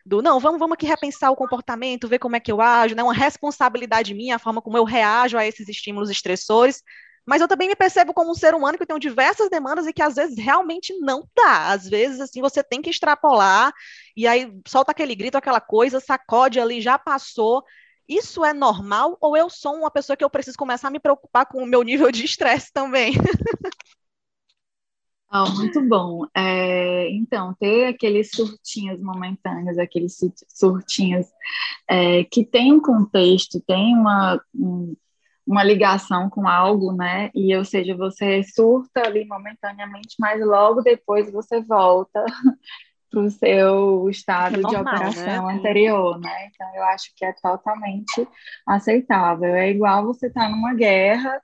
[0.05, 3.03] do não, vamos, vamos aqui repensar o comportamento, ver como é que eu ajo, né?
[3.03, 6.83] Uma responsabilidade minha, a forma como eu reajo a esses estímulos estressores.
[7.27, 10.03] Mas eu também me percebo como um ser humano que tem diversas demandas e que
[10.03, 11.69] às vezes realmente não dá.
[11.69, 13.73] Às vezes, assim, você tem que extrapolar
[14.17, 17.63] e aí solta aquele grito, aquela coisa, sacode ali, já passou.
[18.09, 21.47] Isso é normal ou eu sou uma pessoa que eu preciso começar a me preocupar
[21.47, 23.13] com o meu nível de estresse também?
[25.33, 26.27] Oh, muito bom.
[26.37, 31.27] É, então, ter aqueles surtinhos momentâneos, aqueles surtinhos
[31.89, 34.97] é, que tem um contexto, tem uma, um,
[35.47, 37.31] uma ligação com algo, né?
[37.33, 42.25] E, ou seja, você surta ali momentaneamente, mas logo depois você volta
[43.09, 45.55] para o seu estado é normal, de operação né?
[45.55, 46.47] anterior, né?
[46.47, 48.27] Então, eu acho que é totalmente
[48.67, 49.55] aceitável.
[49.55, 51.41] É igual você estar tá numa guerra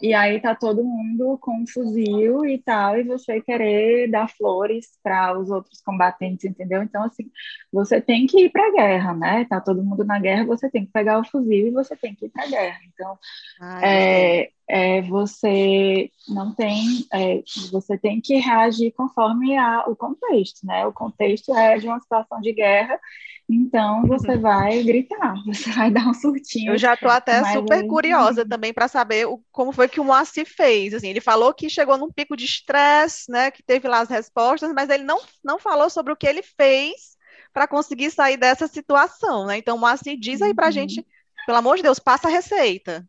[0.00, 4.98] e aí tá todo mundo com um fuzil e tal, e você querer dar flores
[5.02, 6.82] para os outros combatentes, entendeu?
[6.82, 7.30] Então, assim,
[7.72, 9.44] você tem que ir para a guerra, né?
[9.46, 12.26] Tá todo mundo na guerra, você tem que pegar o fuzil e você tem que
[12.26, 12.78] ir para a guerra.
[12.92, 13.18] Então,
[13.60, 20.66] Ai, é, é, você não tem, é, você tem que reagir conforme a, o contexto,
[20.66, 20.86] né?
[20.86, 23.00] O contexto é de uma situação de guerra,
[23.48, 24.40] então você uhum.
[24.42, 26.74] vai gritar, você vai dar um surtinho.
[26.74, 27.88] Eu já estou até super aí...
[27.88, 30.92] curiosa também para saber o, como foi que o Moacir fez.
[30.92, 33.50] Assim, ele falou que chegou num pico de estresse, né?
[33.50, 37.16] Que teve lá as respostas, mas ele não, não falou sobre o que ele fez
[37.54, 39.56] para conseguir sair dessa situação, né?
[39.56, 40.72] Então, Moacir, diz aí para a uhum.
[40.72, 41.06] gente,
[41.46, 43.08] pelo amor de Deus, passa a receita.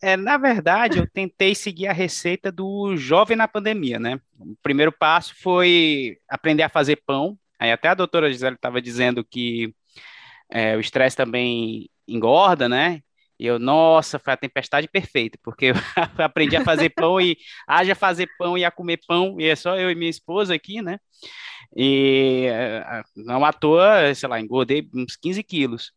[0.00, 4.20] É, na verdade, eu tentei seguir a receita do jovem na pandemia, né?
[4.38, 7.36] O primeiro passo foi aprender a fazer pão.
[7.58, 9.74] Aí até a doutora Gisele estava dizendo que
[10.50, 13.02] é, o estresse também engorda, né?
[13.38, 15.74] E eu, nossa, foi a tempestade perfeita, porque eu
[16.24, 19.76] aprendi a fazer pão e haja fazer pão e a comer pão, e é só
[19.76, 20.98] eu e minha esposa aqui, né?
[21.76, 25.92] E eh, não à toa, sei lá, engordei uns 15 quilos.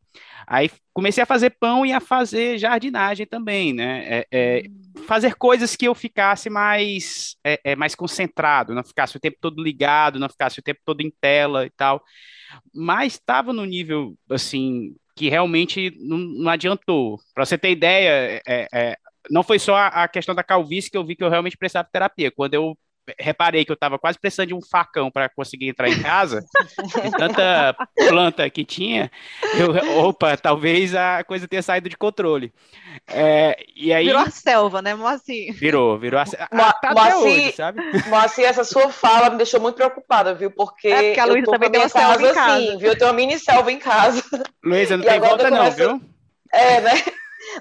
[0.45, 4.03] Aí comecei a fazer pão e a fazer jardinagem também, né?
[4.05, 4.63] É, é,
[5.07, 9.63] fazer coisas que eu ficasse mais, é, é, mais concentrado, não ficasse o tempo todo
[9.63, 12.03] ligado, não ficasse o tempo todo em tela e tal.
[12.73, 17.19] Mas estava no nível, assim, que realmente não, não adiantou.
[17.33, 18.97] Para você ter ideia, é, é,
[19.29, 21.85] não foi só a, a questão da calvície que eu vi que eu realmente precisava
[21.85, 22.31] de terapia.
[22.31, 22.77] Quando eu
[23.19, 26.43] reparei que eu estava quase precisando de um facão para conseguir entrar em casa,
[27.03, 27.75] de tanta
[28.07, 29.11] planta que tinha,
[29.55, 32.53] eu, opa, talvez a coisa tenha saído de controle.
[33.07, 35.53] É, e aí, virou a selva, né, Moacir?
[35.53, 36.47] Virou, virou a selva.
[36.51, 37.81] Mo tá Moacir, hoje, sabe?
[38.07, 40.51] Moacir, essa sua fala me deixou muito preocupada, viu?
[40.51, 42.53] Porque, é porque a Luísa também tem uma selva casa, em casa.
[42.53, 42.87] Assim, viu?
[42.89, 44.23] Eu tenho uma mini selva em casa.
[44.63, 46.01] Luísa, não e tem volta não, viu?
[46.53, 46.91] É, né?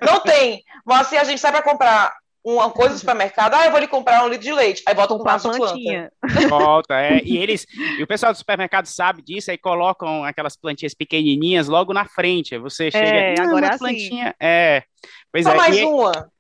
[0.03, 0.63] Não tem.
[0.85, 2.13] Moacir, a gente sai para comprar
[2.45, 4.83] uma coisa no supermercado, ah, eu vou lhe comprar um litro de leite.
[4.87, 6.11] Aí bota um pedaço de plantinha.
[6.49, 7.21] Volta, é.
[7.23, 7.67] E eles,
[7.99, 12.57] e o pessoal do supermercado sabe disso, aí colocam aquelas plantinhas pequenininhas logo na frente.
[12.59, 13.79] Você chega, é, agora é assim.
[13.79, 14.83] plantinha, é.
[15.31, 15.57] Pois Só é.
[15.57, 16.31] mais e, uma.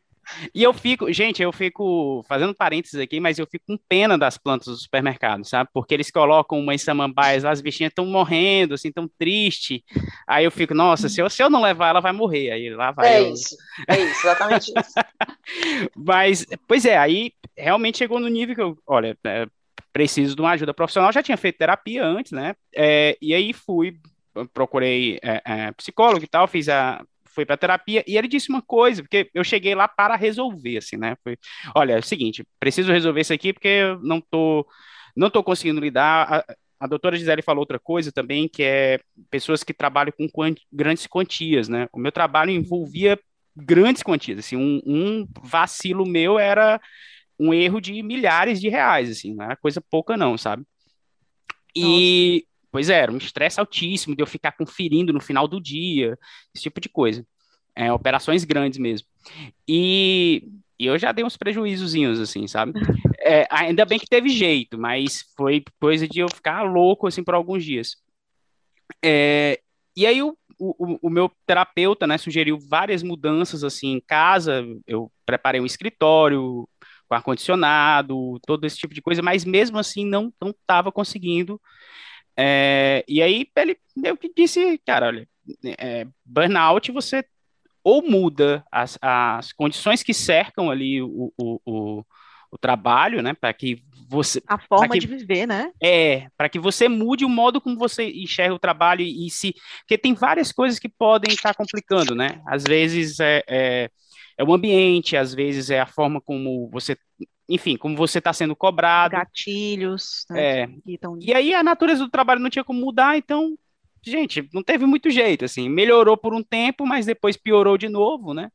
[0.54, 4.38] E eu fico, gente, eu fico fazendo parênteses aqui, mas eu fico com pena das
[4.38, 5.70] plantas do supermercado, sabe?
[5.72, 9.84] Porque eles colocam umas samambaias, as bichinhas estão morrendo, assim, tão triste.
[10.26, 12.50] Aí eu fico, nossa, se eu, se eu não levar, ela vai morrer.
[12.50, 13.14] Aí lá vai.
[13.14, 13.32] É eu...
[13.32, 13.56] isso,
[13.88, 14.94] é isso, exatamente isso.
[15.96, 19.46] mas, pois é, aí realmente chegou no nível que eu, olha, é,
[19.92, 21.12] preciso de uma ajuda profissional.
[21.12, 22.54] Já tinha feito terapia antes, né?
[22.74, 23.98] É, e aí fui,
[24.52, 28.62] procurei é, é psicólogo e tal, fiz a foi para terapia e ele disse uma
[28.62, 31.16] coisa, porque eu cheguei lá para resolver, assim, né?
[31.22, 31.36] Foi,
[31.74, 34.66] olha, é o seguinte, preciso resolver isso aqui porque eu não tô,
[35.16, 36.44] não tô conseguindo lidar.
[36.48, 40.26] A, a doutora Gisele falou outra coisa também, que é pessoas que trabalham com
[40.72, 41.88] grandes quantias, né?
[41.92, 43.18] O meu trabalho envolvia
[43.56, 46.80] grandes quantias, assim, um, um vacilo meu era
[47.38, 50.64] um erro de milhares de reais, assim, não era coisa pouca não, sabe?
[51.74, 56.18] E, Pois é, era um estresse altíssimo de eu ficar conferindo no final do dia,
[56.54, 57.26] esse tipo de coisa.
[57.74, 59.06] É, operações grandes mesmo.
[59.66, 62.72] E, e, eu já dei uns prejuízozinhos, assim, sabe?
[63.22, 67.34] É, ainda bem que teve jeito, mas foi coisa de eu ficar louco, assim, por
[67.34, 67.96] alguns dias.
[69.04, 69.60] É,
[69.94, 74.64] e aí o, o, o, meu terapeuta, né, sugeriu várias mudanças, assim, em casa.
[74.86, 76.66] Eu preparei um escritório
[77.06, 81.60] com ar-condicionado, todo esse tipo de coisa, mas mesmo assim não estava conseguindo
[82.36, 83.78] é, e aí ele
[84.18, 85.28] que disse, cara, olha,
[85.78, 87.24] é, burnout você
[87.82, 92.04] ou muda as, as condições que cercam ali o, o, o,
[92.50, 95.70] o trabalho, né, para que você a forma que, de viver, né?
[95.80, 99.54] É, para que você mude o modo como você enxerga o trabalho e, e se,
[99.80, 102.42] porque tem várias coisas que podem estar complicando, né?
[102.46, 103.90] Às vezes é, é,
[104.36, 106.96] é o ambiente, às vezes é a forma como você
[107.50, 109.12] enfim, como você está sendo cobrado.
[109.12, 110.24] Gatilhos.
[110.30, 110.68] Né, é.
[111.00, 111.18] Tão...
[111.20, 113.58] E aí a natureza do trabalho não tinha como mudar, então,
[114.00, 118.32] gente, não teve muito jeito, assim, melhorou por um tempo, mas depois piorou de novo,
[118.32, 118.52] né?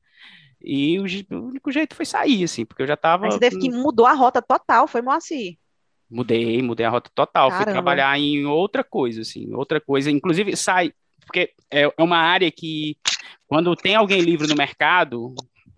[0.62, 3.26] E o, o único jeito foi sair, assim, porque eu já estava.
[3.26, 5.58] Mas você teve que mudou a rota total, foi Moacir.
[6.10, 7.66] Mudei, mudei a rota total, Caramba.
[7.66, 10.94] fui trabalhar em outra coisa, assim, outra coisa, inclusive sai,
[11.26, 12.96] porque é, é uma área que
[13.46, 15.36] quando tem alguém livre no mercado,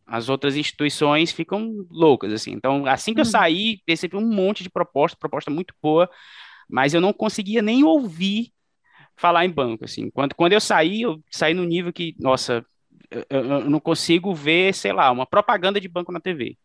[0.08, 2.52] as outras instituições ficam loucas, assim.
[2.52, 3.30] Então, assim que eu uhum.
[3.30, 6.10] saí, recebi um monte de proposta, proposta muito boa,
[6.70, 8.52] mas eu não conseguia nem ouvir
[9.18, 10.10] falar em banco, assim.
[10.10, 12.66] Quando, quando eu saí, eu saí no nível que, nossa,
[13.12, 16.58] eu, eu não consigo ver, sei lá, uma propaganda de banco na TV.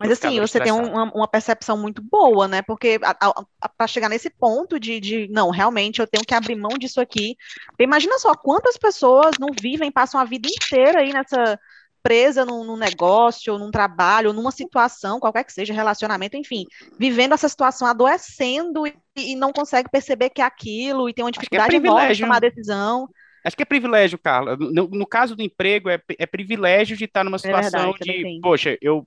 [0.00, 2.62] Mas assim, você tem uma, uma, percepção muito boa, né?
[2.62, 7.00] Porque para chegar nesse ponto de, de, não, realmente eu tenho que abrir mão disso
[7.00, 7.36] aqui.
[7.78, 11.60] Imagina só quantas pessoas não vivem, passam a vida inteira aí nessa,
[12.02, 16.64] presa num, num, negócio, ou num trabalho, ou numa situação, qualquer que seja, relacionamento, enfim,
[16.98, 21.30] vivendo essa situação, adoecendo e, e não consegue perceber que é aquilo, e tem uma
[21.30, 23.08] é dificuldade é enorme de tomar decisão.
[23.44, 24.56] Acho que é privilégio, Carla.
[24.56, 28.40] No, no caso do emprego, é, é, privilégio de estar numa situação é verdade, de,
[28.40, 29.06] poxa, eu,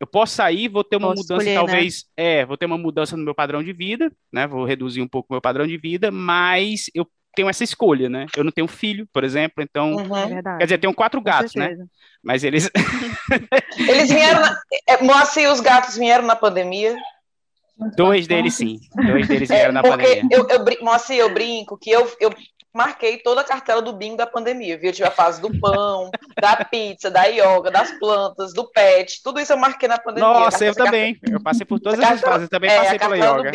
[0.00, 1.72] eu posso sair, vou ter uma posso mudança, escolher, né?
[1.72, 2.40] talvez, né?
[2.40, 4.46] é, vou ter uma mudança no meu padrão de vida, né?
[4.46, 8.26] Vou reduzir um pouco o meu padrão de vida, mas eu tenho essa escolha, né?
[8.36, 9.92] Eu não tenho filho, por exemplo, então.
[9.92, 10.42] Uhum.
[10.58, 11.76] Quer dizer, tenho quatro gatos, né?
[12.22, 12.70] Mas eles.
[13.78, 14.40] eles vieram.
[14.40, 14.58] Na...
[14.88, 16.96] É, Moacir, os gatos vieram na pandemia.
[17.96, 18.78] Dois deles sim.
[18.94, 20.22] Dois deles vieram é, na pandemia.
[20.30, 22.32] Eu, eu, Moacir, eu brinco que eu, eu
[22.72, 24.90] marquei toda a cartela do bingo da pandemia, viu?
[24.90, 29.40] Eu tive a fase do pão, da pizza, da yoga, das plantas, do pet, tudo
[29.40, 30.28] isso eu marquei na pandemia.
[30.28, 31.14] Nossa, eu também.
[31.14, 31.36] Cartela...
[31.36, 33.50] Eu passei por todas essas fases, também é, passei pela yoga.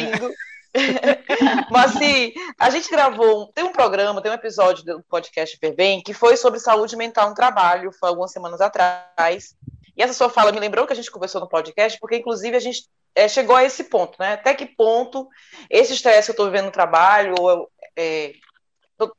[1.71, 6.13] Mas assim, a gente gravou, tem um programa, tem um episódio do podcast Bem que
[6.13, 9.55] foi sobre saúde mental no trabalho, foi algumas semanas atrás.
[9.95, 12.59] E essa sua fala me lembrou que a gente conversou no podcast, porque inclusive a
[12.59, 14.33] gente é, chegou a esse ponto, né?
[14.33, 15.27] Até que ponto
[15.69, 18.33] esse estresse que eu estou vivendo no trabalho, ou é,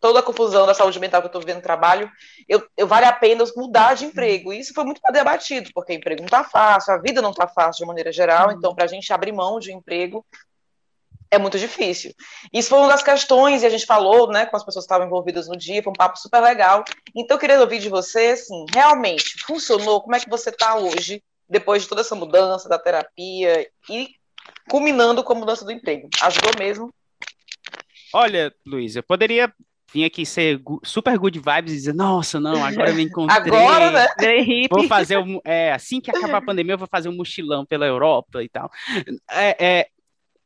[0.00, 2.10] toda a confusão da saúde mental que eu estou vivendo no trabalho,
[2.48, 4.52] eu, eu, vale a pena mudar de emprego.
[4.52, 7.84] E isso foi muito debatido, porque emprego não está fácil, a vida não está fácil
[7.84, 10.24] de maneira geral, então para a gente abrir mão de um emprego
[11.30, 12.12] é muito difícil.
[12.52, 15.06] Isso foi uma das questões, e a gente falou né, com as pessoas que estavam
[15.06, 16.84] envolvidas no dia, foi um papo super legal.
[17.14, 20.00] Então, eu queria ouvir de você, assim, realmente, funcionou?
[20.00, 24.08] Como é que você está hoje, depois de toda essa mudança da terapia e
[24.68, 26.08] culminando com a mudança do emprego?
[26.22, 26.92] Ajudou mesmo?
[28.14, 29.52] Olha, Luiz, eu poderia
[29.92, 33.36] vir aqui ser super good vibes e dizer, nossa, não, agora eu me encontrei.
[33.36, 34.06] Agora, né?
[34.70, 37.86] Vou fazer um, é, assim que acabar a pandemia, eu vou fazer um mochilão pela
[37.86, 38.70] Europa e tal.
[39.30, 39.88] É, é,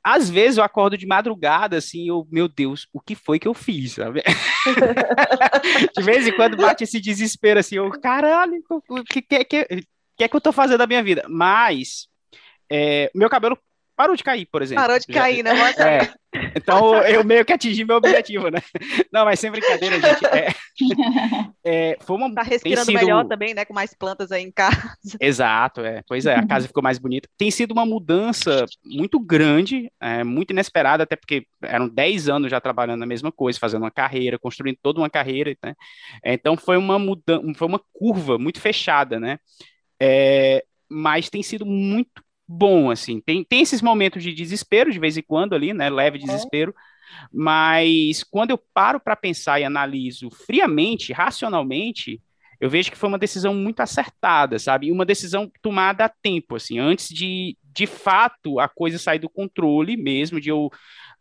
[0.05, 3.55] às vezes eu acordo de madrugada, assim, eu, meu Deus, o que foi que eu
[3.55, 4.23] fiz, sabe?
[5.97, 9.65] de vez em quando bate esse desespero, assim, eu, caralho, o que, que, que,
[10.17, 11.25] que é que eu tô fazendo da minha vida?
[11.29, 12.09] Mas,
[12.71, 13.57] é, meu cabelo
[13.97, 14.83] parou de cair, por exemplo.
[14.83, 15.53] Parou de cair, né?
[15.79, 16.13] É,
[16.57, 18.59] então eu meio que atingi meu objetivo, né?
[19.13, 20.27] Não, mas sem brincadeira, gente.
[20.27, 20.49] É,
[21.65, 22.95] é, foi uma, tá respirando sido...
[22.95, 23.65] melhor também, né?
[23.65, 24.97] Com mais plantas aí em casa.
[25.21, 26.03] Exato, é.
[26.07, 27.29] Pois é, a casa ficou mais bonita.
[27.37, 32.61] Tem sido uma mudança muito grande, é, muito inesperada, até porque eram 10 anos já
[32.61, 35.75] trabalhando na mesma coisa, fazendo uma carreira, construindo toda uma carreira, né?
[36.25, 39.39] Então foi uma mudança, foi uma curva muito fechada, né?
[40.01, 43.21] É, mas tem sido muito bom, assim.
[43.21, 45.89] Tem, tem esses momentos de desespero de vez em quando ali, né?
[45.89, 46.21] Leve é.
[46.21, 46.75] desespero.
[46.77, 47.27] É.
[47.33, 52.21] Mas quando eu paro para pensar e analiso friamente, racionalmente,
[52.61, 54.93] eu vejo que foi uma decisão muito acertada, sabe?
[54.93, 59.97] Uma decisão tomada a tempo, assim, antes de, de fato, a coisa sair do controle
[59.97, 60.71] mesmo, de eu.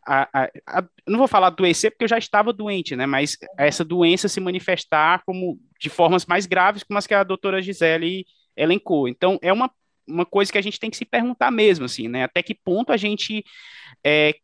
[0.06, 3.06] A, a, a, não vou falar adoecer porque eu já estava doente, né?
[3.06, 7.62] Mas essa doença se manifestar como de formas mais graves, como as que a doutora
[7.62, 9.08] Gisele elencou.
[9.08, 9.70] Então, é uma
[10.12, 12.24] uma coisa que a gente tem que se perguntar mesmo, assim, né?
[12.24, 13.44] Até que ponto a gente
[14.04, 14.34] é,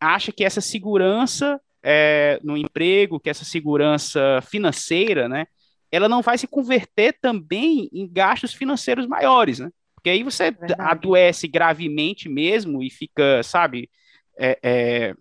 [0.00, 5.46] acha que essa segurança é, no emprego, que essa segurança financeira, né?
[5.90, 9.70] Ela não vai se converter também em gastos financeiros maiores, né?
[9.94, 13.90] Porque aí você é adoece gravemente mesmo e fica, sabe,
[14.38, 15.14] é, é,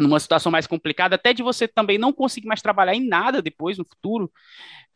[0.00, 3.78] numa situação mais complicada, até de você também não conseguir mais trabalhar em nada depois,
[3.78, 4.30] no futuro,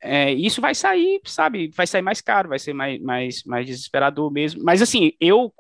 [0.03, 4.31] é, isso vai sair, sabe, vai sair mais caro, vai ser mais, mais, mais desesperador
[4.31, 4.63] mesmo.
[4.63, 5.53] Mas, assim, eu,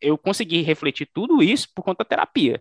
[0.00, 2.60] eu consegui refletir tudo isso por conta da terapia.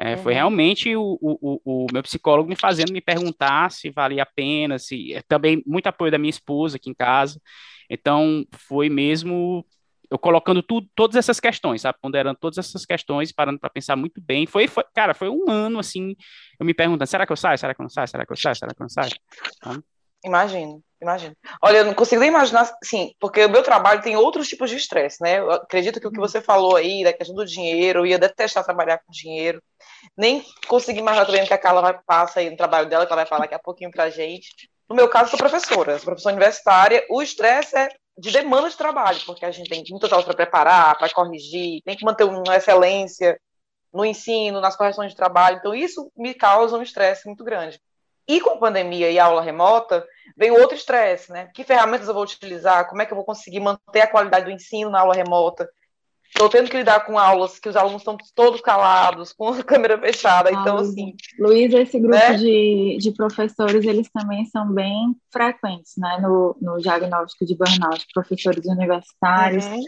[0.00, 0.22] É, uhum.
[0.22, 4.78] Foi realmente o, o, o, meu psicólogo me fazendo me perguntar se valia a pena,
[4.78, 7.40] se é, também muito apoio da minha esposa aqui em casa.
[7.90, 9.66] Então, foi mesmo
[10.10, 11.98] eu colocando tudo, todas essas questões, sabe?
[12.00, 14.46] Ponderando todas essas questões, parando para pensar muito bem.
[14.46, 16.16] Foi, foi, cara, foi um ano assim,
[16.58, 17.58] eu me perguntando: será que eu saio?
[17.58, 18.08] Será que eu não saio?
[18.08, 18.56] Será que eu saio?
[18.56, 19.12] Será que eu não saio?
[19.56, 19.82] Então...
[20.24, 21.36] Imagino, imagino.
[21.62, 24.76] Olha, eu não consigo nem imaginar, sim, porque o meu trabalho tem outros tipos de
[24.76, 25.38] estresse, né?
[25.38, 28.64] Eu acredito que o que você falou aí, da questão do dinheiro, eu ia detestar
[28.64, 29.62] trabalhar com dinheiro.
[30.16, 33.12] Nem consegui imaginar também o que a Carla vai passar aí no trabalho dela, que
[33.12, 34.68] ela vai falar daqui a pouquinho pra gente.
[34.88, 37.06] No meu caso, sou professora, sou professora universitária.
[37.08, 40.98] O estresse é de demanda de trabalho, porque a gente tem muitas aulas para preparar,
[40.98, 43.40] para corrigir, tem que manter uma excelência
[43.92, 45.58] no ensino, nas correções de trabalho.
[45.58, 47.80] Então, isso me causa um estresse muito grande.
[48.26, 51.48] E com pandemia e aula remota, vem outro estresse, né?
[51.54, 52.86] Que ferramentas eu vou utilizar?
[52.88, 55.68] Como é que eu vou conseguir manter a qualidade do ensino na aula remota?
[56.28, 59.98] Estou tendo que lidar com aulas que os alunos estão todos calados, com a câmera
[59.98, 60.50] fechada.
[60.50, 61.14] Então, ah, assim.
[61.38, 62.34] Luiz, esse grupo né?
[62.34, 66.18] de, de professores, eles também são bem frequentes, né?
[66.20, 69.64] No, no diagnóstico de burnout, professores universitários.
[69.64, 69.82] Uhum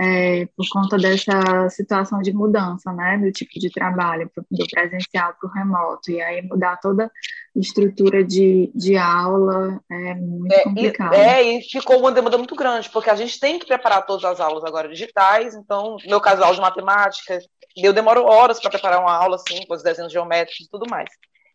[0.00, 5.48] é, por conta dessa situação de mudança, né, do tipo de trabalho, do presencial para
[5.48, 7.10] o remoto, e aí mudar toda a
[7.58, 11.14] estrutura de, de aula é muito é, complicado.
[11.14, 14.24] E, é, e ficou uma demanda muito grande, porque a gente tem que preparar todas
[14.24, 17.40] as aulas agora digitais, então, no meu caso, aula de matemática,
[17.76, 21.08] eu demoro horas para preparar uma aula, assim, com os desenhos geométricos e tudo mais.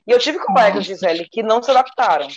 [0.06, 2.28] E eu tive colegas, Gisele, que não se adaptaram.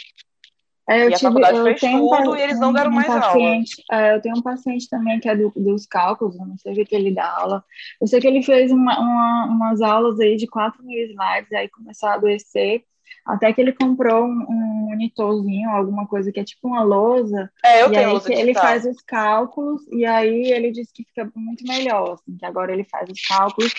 [0.89, 2.91] É, eu e a tive, faculdade eu fez tenho tudo um, e eles não deram
[2.91, 6.47] um mais paciente, é, eu tenho um paciente também que é do, dos cálculos, eu
[6.47, 7.65] não sei o que ele dá aula.
[8.01, 11.69] Eu sei que ele fez uma, uma, umas aulas aí de 4 mil slides, aí
[11.69, 12.85] começou a adoecer,
[13.25, 17.83] até que ele comprou um, um monitorzinho, alguma coisa que é tipo uma lousa, É,
[17.83, 21.03] eu e tenho aí lousa que ele faz os cálculos, e aí ele disse que
[21.03, 23.75] fica muito melhor, assim, que agora ele faz os cálculos,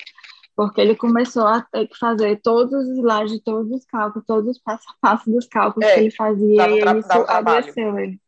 [0.58, 4.50] porque ele começou a ter que fazer todos os slides de todos os cálculos, todos
[4.50, 7.24] os passo a passo dos cálculos É, que ele fazia, e trabalho.
[7.28, 8.20] adoeceu ele.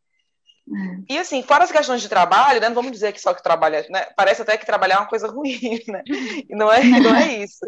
[1.08, 2.68] E assim, fora as questões de trabalho, né?
[2.68, 4.06] Não vamos dizer que só que trabalhar, né?
[4.16, 5.58] Parece até que trabalhar é uma coisa ruim,
[5.88, 6.04] né?
[6.06, 7.66] E não é, não é isso.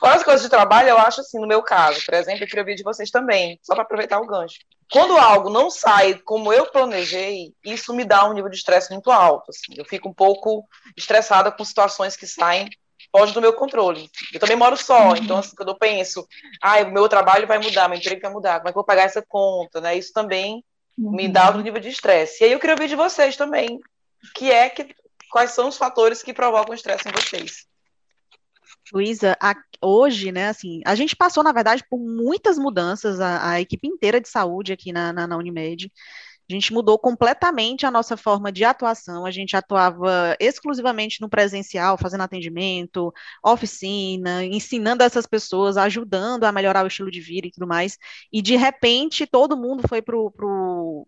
[0.00, 2.62] Fora as coisas de trabalho, eu acho assim, no meu caso, por exemplo, eu queria
[2.62, 4.60] ouvir de vocês também, só para aproveitar o gancho.
[4.90, 9.10] Quando algo não sai como eu planejei, isso me dá um nível de estresse muito
[9.10, 9.50] alto.
[9.50, 9.74] Assim.
[9.76, 10.64] Eu fico um pouco
[10.96, 12.70] estressada com situações que saem
[13.10, 14.10] foge do meu controle.
[14.32, 16.26] Eu também moro só, então assim, quando eu penso,
[16.62, 18.84] ah, o meu trabalho vai mudar, meu emprego vai mudar, como é que eu vou
[18.84, 19.96] pagar essa conta, né?
[19.96, 20.64] Isso também
[20.96, 21.32] me Uhum.
[21.32, 22.42] dá outro nível de estresse.
[22.42, 23.80] E aí eu queria ouvir de vocês também,
[24.34, 24.94] que é que
[25.30, 27.66] quais são os fatores que provocam estresse em vocês?
[28.92, 29.36] Luísa,
[29.80, 34.20] hoje, né, assim, a gente passou, na verdade, por muitas mudanças, a, a equipe inteira
[34.20, 35.90] de saúde aqui na, na, na Unimed.
[36.50, 39.24] A gente mudou completamente a nossa forma de atuação.
[39.24, 46.84] A gente atuava exclusivamente no presencial, fazendo atendimento, oficina, ensinando essas pessoas, ajudando a melhorar
[46.84, 47.96] o estilo de vida e tudo mais.
[48.32, 51.06] E de repente todo mundo foi para o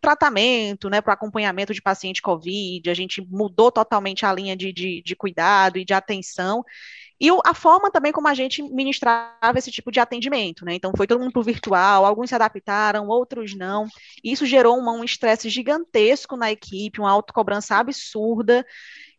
[0.00, 2.90] tratamento, né, para o acompanhamento de paciente COVID.
[2.90, 6.62] A gente mudou totalmente a linha de, de, de cuidado e de atenção.
[7.20, 10.74] E a forma também como a gente ministrava esse tipo de atendimento, né?
[10.74, 13.86] Então foi todo mundo para virtual, alguns se adaptaram, outros não.
[14.22, 18.64] Isso gerou uma- um estresse gigantesco na equipe, uma autocobrança absurda.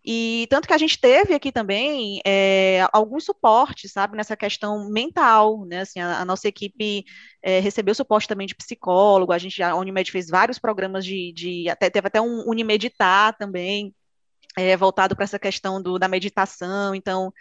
[0.04, 5.66] E tanto que a gente teve aqui também é, alguns suportes, sabe, nessa questão mental,
[5.66, 5.82] né?
[5.82, 7.04] Assim, a, a nossa equipe
[7.44, 11.70] é, recebeu suporte também de psicólogo, a gente, a Unimed fez vários programas de, de
[11.70, 13.94] até teve até um Unimeditar também,
[14.58, 17.34] é, voltado para essa questão do, da meditação, então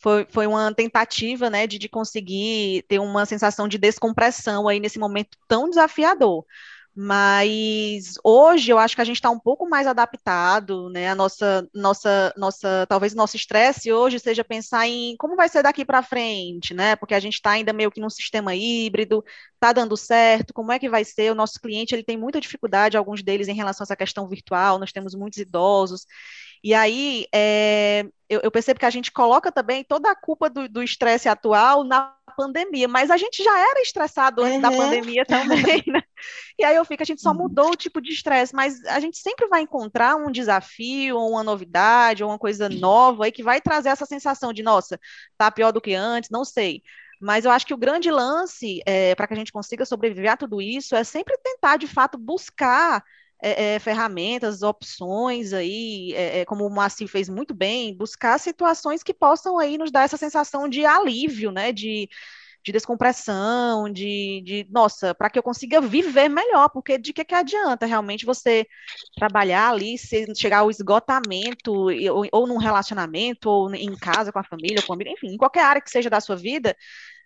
[0.00, 4.98] foi, foi uma tentativa, né, de, de conseguir ter uma sensação de descompressão aí nesse
[4.98, 6.44] momento tão desafiador.
[6.94, 11.08] Mas hoje eu acho que a gente está um pouco mais adaptado, né?
[11.08, 15.84] A nossa, nossa, nossa, talvez nosso estresse hoje seja pensar em como vai ser daqui
[15.84, 16.96] para frente, né?
[16.96, 19.24] Porque a gente está ainda meio que num sistema híbrido,
[19.54, 21.30] está dando certo, como é que vai ser?
[21.30, 24.78] O nosso cliente ele tem muita dificuldade, alguns deles em relação a essa questão virtual,
[24.78, 26.04] nós temos muitos idosos.
[26.62, 30.82] E aí é, eu, eu percebo que a gente coloca também toda a culpa do
[30.82, 34.76] estresse atual na pandemia, mas a gente já era estressado antes da Uhum.
[34.78, 36.02] pandemia também, né?
[36.58, 39.18] E aí eu fico, a gente só mudou o tipo de estresse, mas a gente
[39.18, 43.60] sempre vai encontrar um desafio, ou uma novidade, ou uma coisa nova aí que vai
[43.60, 44.98] trazer essa sensação de, nossa,
[45.36, 46.82] tá pior do que antes, não sei.
[47.20, 50.36] Mas eu acho que o grande lance é, para que a gente consiga sobreviver a
[50.36, 53.02] tudo isso é sempre tentar, de fato, buscar
[53.42, 59.02] é, é, ferramentas, opções aí, é, é, como o Moacir fez muito bem, buscar situações
[59.02, 61.72] que possam aí nos dar essa sensação de alívio, né?
[61.72, 62.08] De,
[62.62, 67.34] de descompressão, de, de nossa, para que eu consiga viver melhor, porque de que, que
[67.34, 68.66] adianta realmente você
[69.16, 74.44] trabalhar ali, se, chegar ao esgotamento, ou, ou num relacionamento, ou em casa com a
[74.44, 76.76] família, com a família, enfim, em qualquer área que seja da sua vida,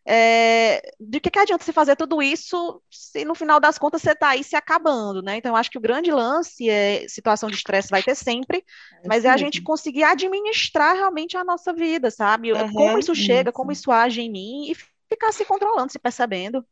[0.06, 4.12] é, de que, que adianta você fazer tudo isso se no final das contas você
[4.12, 5.36] está aí se acabando, né?
[5.36, 8.64] Então, eu acho que o grande lance é situação de estresse vai ter sempre,
[9.06, 12.52] mas é a gente conseguir administrar realmente a nossa vida, sabe?
[12.52, 13.52] Uhum, como isso chega, isso.
[13.52, 14.74] como isso age em mim e
[15.08, 16.64] ficar se controlando, se percebendo.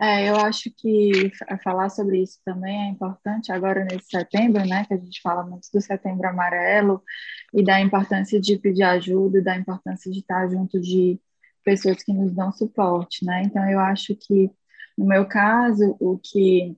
[0.00, 4.84] É, eu acho que fa- falar sobre isso também é importante agora nesse setembro, né?
[4.86, 7.02] Que a gente fala muito do setembro amarelo
[7.52, 11.20] e da importância de pedir ajuda, da importância de estar junto de
[11.64, 13.42] pessoas que nos dão suporte, né?
[13.44, 14.50] Então eu acho que
[14.96, 16.76] no meu caso o que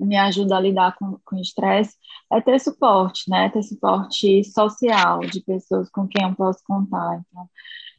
[0.00, 1.96] me ajuda a lidar com com o estresse
[2.32, 3.48] é ter suporte, né?
[3.50, 7.20] Ter suporte social de pessoas com quem eu posso contar.
[7.20, 7.48] Então,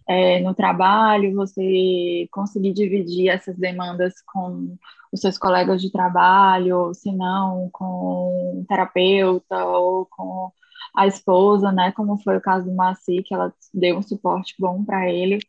[0.09, 4.75] é, no trabalho, você conseguir dividir essas demandas com
[5.11, 10.51] os seus colegas de trabalho, ou se não, com um terapeuta ou com
[10.95, 11.91] a esposa, né?
[11.91, 15.39] Como foi o caso do Maci, que ela deu um suporte bom para ele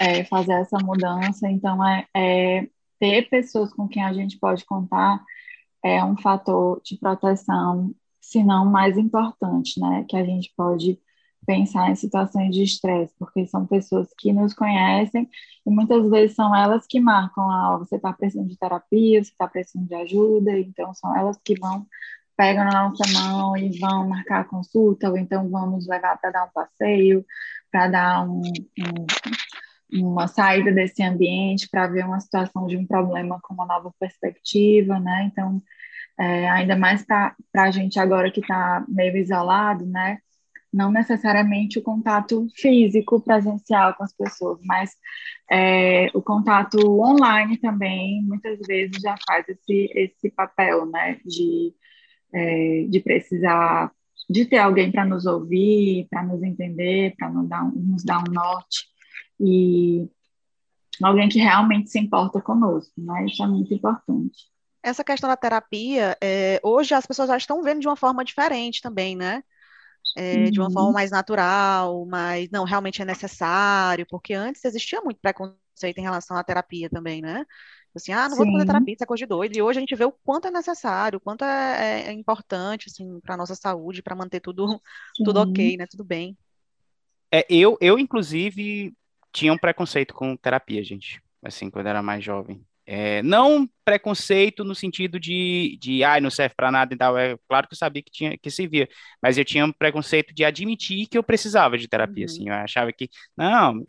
[0.00, 1.48] é, fazer essa mudança.
[1.48, 2.68] Então, é, é
[2.98, 5.22] ter pessoas com quem a gente pode contar
[5.84, 10.04] é um fator de proteção, se não mais importante, né?
[10.08, 10.98] Que a gente pode
[11.46, 15.28] pensar em situações de estresse, porque são pessoas que nos conhecem
[15.64, 19.46] e muitas vezes são elas que marcam, ah, você está precisando de terapia, você está
[19.46, 21.86] precisando de ajuda, então são elas que vão,
[22.36, 26.30] pegam na nossa mão e vão marcar a consulta, ou então vão nos levar para
[26.30, 27.24] dar um passeio,
[27.70, 29.06] para dar um, um
[29.92, 34.98] uma saída desse ambiente para ver uma situação de um problema com uma nova perspectiva,
[34.98, 35.30] né?
[35.30, 35.62] Então,
[36.18, 40.18] é, ainda mais para a gente agora que está meio isolado, né?
[40.72, 44.90] Não necessariamente o contato físico, presencial com as pessoas, mas
[45.50, 51.20] é, o contato online também muitas vezes já faz esse, esse papel, né?
[51.24, 51.72] De,
[52.36, 53.90] é, de precisar
[54.28, 58.32] de ter alguém para nos ouvir, para nos entender, para nos dar, nos dar um
[58.32, 58.86] norte
[59.40, 60.08] e
[61.02, 63.26] alguém que realmente se importa conosco, né?
[63.26, 64.50] Isso é muito importante.
[64.82, 68.80] Essa questão da terapia, é, hoje as pessoas já estão vendo de uma forma diferente
[68.80, 69.42] também, né?
[70.18, 70.50] É, uhum.
[70.50, 70.94] De uma forma uhum.
[70.94, 76.42] mais natural, mas não, realmente é necessário, porque antes existia muito preconceito em relação à
[76.42, 77.44] terapia também, né?
[77.94, 78.44] Assim, ah, não Sim.
[78.44, 79.56] vou fazer terapia, isso é coisa de doido.
[79.56, 82.88] E hoje a gente vê o quanto é necessário, o quanto é, é, é importante,
[82.88, 84.80] assim, para nossa saúde, para manter tudo,
[85.22, 85.86] tudo ok, né?
[85.86, 86.36] Tudo bem.
[87.30, 88.94] É, eu, eu, inclusive,
[89.32, 92.64] tinha um preconceito com terapia, gente, assim, quando era mais jovem.
[92.86, 97.18] É, não preconceito no sentido de, de ai, não serve para nada e tal.
[97.18, 98.88] É claro que eu sabia que tinha que servir,
[99.20, 102.26] mas eu tinha um preconceito de admitir que eu precisava de terapia.
[102.26, 102.32] Uhum.
[102.32, 103.84] Assim, eu achava que não,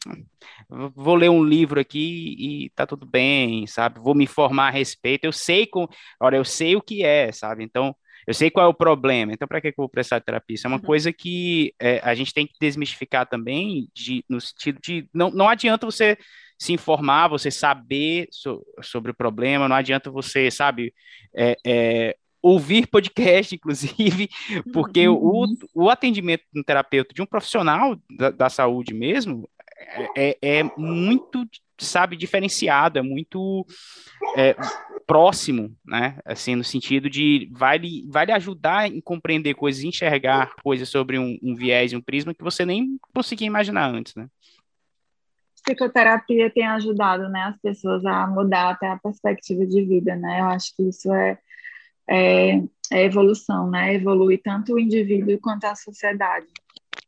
[0.70, 4.00] vou ler um livro aqui e tá tudo bem, sabe?
[4.00, 5.26] Vou me informar a respeito.
[5.26, 5.88] Eu sei com,
[6.20, 7.64] olha, eu sei o que é, sabe?
[7.64, 7.95] Então
[8.28, 10.56] eu sei qual é o problema, então para que, que eu vou prestar terapia?
[10.56, 10.84] Isso é uma uhum.
[10.84, 15.48] coisa que é, a gente tem que desmistificar também, de, no sentido de não, não
[15.48, 16.18] adianta você
[16.58, 20.93] se informar, você saber so, sobre o problema, não adianta você, sabe,
[21.36, 24.30] é, é, ouvir podcast, inclusive,
[24.74, 25.55] porque uhum.
[25.76, 29.47] o, o atendimento de um terapeuta, de um profissional da, da saúde mesmo,
[29.80, 31.45] é, é, é muito,
[31.78, 33.66] sabe, diferenciado, é muito
[34.36, 34.55] é,
[35.05, 36.18] próximo, né?
[36.26, 41.20] Assim, no sentido de vai lhe, vai lhe ajudar em compreender coisas, enxergar coisas sobre
[41.20, 44.28] um, um viés, um prisma que você nem conseguia imaginar antes, né?
[45.68, 50.39] Psicoterapia tem ajudado né, as pessoas a mudar até a perspectiva de vida, né?
[50.39, 51.38] Eu acho que isso é,
[52.09, 52.55] é,
[52.91, 53.93] é evolução, né?
[53.93, 56.47] Evolui tanto o indivíduo quanto a sociedade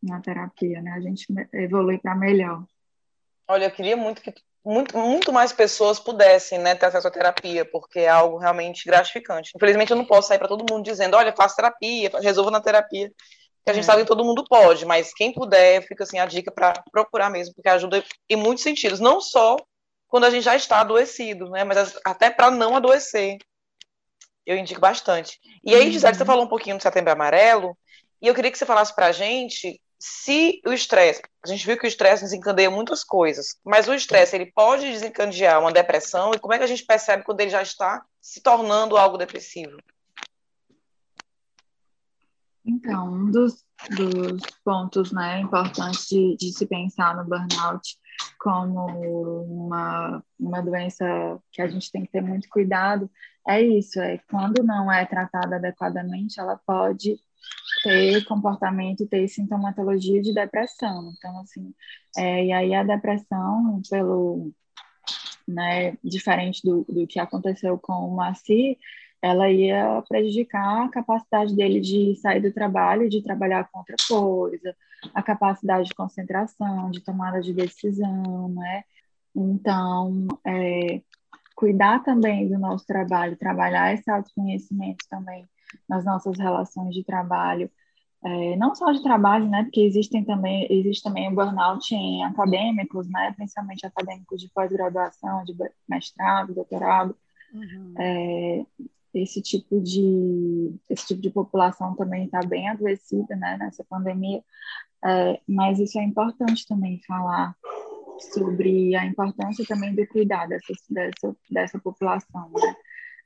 [0.04, 0.92] na terapia, né?
[0.92, 2.66] A gente evolui para melhor.
[3.48, 4.34] Olha, eu queria muito que
[4.64, 9.54] muito, muito mais pessoas pudessem né, ter acesso à terapia, porque é algo realmente gratificante.
[9.56, 13.10] Infelizmente, eu não posso sair para todo mundo dizendo: olha, faça terapia, resolva na terapia
[13.70, 13.86] que a gente é.
[13.86, 17.54] sabe que todo mundo pode, mas quem puder, fica assim a dica para procurar mesmo,
[17.54, 19.58] porque ajuda em muitos sentidos, não só
[20.08, 23.38] quando a gente já está adoecido, né, mas até para não adoecer.
[24.46, 25.40] Eu indico bastante.
[25.64, 26.26] E aí, Gisele, você uhum.
[26.26, 27.78] falou um pouquinho do Setembro Amarelo,
[28.20, 31.78] e eu queria que você falasse para a gente se o estresse, a gente viu
[31.78, 36.40] que o estresse desencadeia muitas coisas, mas o estresse ele pode desencadear uma depressão e
[36.40, 39.78] como é que a gente percebe quando ele já está se tornando algo depressivo?
[42.70, 47.98] Então, um dos, dos pontos né, importantes de, de se pensar no burnout
[48.40, 48.86] como
[49.66, 51.06] uma, uma doença
[51.52, 53.10] que a gente tem que ter muito cuidado
[53.48, 57.20] é isso, é quando não é tratada adequadamente, ela pode
[57.84, 61.12] ter comportamento, ter sintomatologia de depressão.
[61.18, 61.74] Então, assim,
[62.18, 64.52] é, e aí a depressão, pelo,
[65.48, 68.78] né, diferente do, do que aconteceu com o Maci,
[69.22, 74.76] ela ia prejudicar a capacidade dele de sair do trabalho, de trabalhar com outra coisa,
[75.14, 78.84] a capacidade de concentração, de tomada de decisão, né?
[79.36, 81.02] Então, é,
[81.56, 85.48] cuidar também do nosso trabalho, trabalhar esse autoconhecimento também
[85.88, 87.70] nas nossas relações de trabalho,
[88.24, 89.64] é, não só de trabalho, né?
[89.64, 93.34] Porque existem também existe também o burnout em acadêmicos, né?
[93.36, 95.56] Principalmente acadêmicos de pós-graduação, de
[95.88, 97.16] mestrado, doutorado.
[97.54, 97.94] Uhum.
[97.98, 98.66] É,
[99.14, 104.44] esse tipo de esse tipo de população também está bem adoecida né, nessa pandemia,
[105.04, 107.56] é, mas isso é importante também falar
[108.34, 112.76] sobre a importância também do cuidar dessa, dessa, dessa população, né,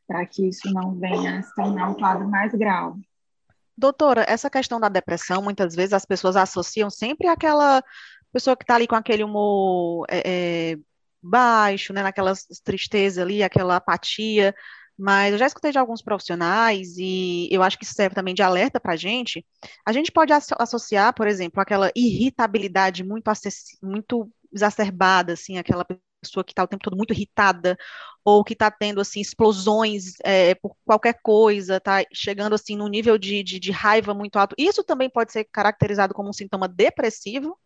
[0.07, 3.01] para que isso não venha a se tornar um quadro mais grave.
[3.75, 7.83] Doutora, essa questão da depressão, muitas vezes as pessoas associam sempre àquela
[8.31, 10.77] pessoa que está ali com aquele humor é, é,
[11.21, 14.53] baixo, né, naquela tristeza ali, aquela apatia,
[14.97, 18.41] mas eu já escutei de alguns profissionais e eu acho que isso serve também de
[18.43, 19.45] alerta para a gente.
[19.85, 23.31] A gente pode associar, por exemplo, aquela irritabilidade muito,
[23.81, 25.85] muito exacerbada, assim, aquela
[26.21, 27.77] pessoa que está o tempo todo muito irritada
[28.23, 33.17] ou que está tendo assim explosões é, por qualquer coisa, está chegando assim num nível
[33.17, 34.55] de, de, de raiva muito alto.
[34.57, 37.57] Isso também pode ser caracterizado como um sintoma depressivo?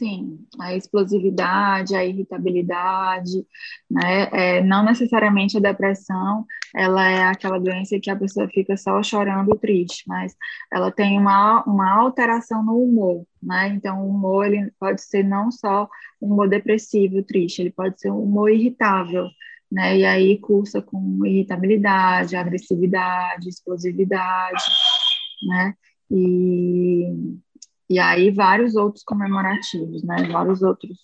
[0.00, 3.46] Sim, a explosividade, a irritabilidade,
[3.90, 4.30] né?
[4.32, 9.54] É, não necessariamente a depressão, ela é aquela doença que a pessoa fica só chorando
[9.58, 10.34] triste, mas
[10.72, 13.68] ela tem uma, uma alteração no humor, né?
[13.68, 15.86] Então, o humor ele pode ser não só
[16.20, 19.26] um humor depressivo, triste, ele pode ser um humor irritável,
[19.70, 19.98] né?
[19.98, 24.64] E aí cursa com irritabilidade, agressividade, explosividade,
[25.46, 25.74] né?
[26.10, 27.38] E
[27.90, 30.28] e aí vários outros comemorativos, né?
[30.30, 30.96] Vários outros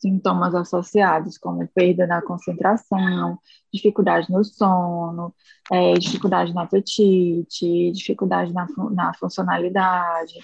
[0.00, 3.36] sintomas associados, como perda na concentração,
[3.74, 5.34] dificuldade no sono,
[5.72, 10.34] é, dificuldade no apetite, dificuldade na, na funcionalidade,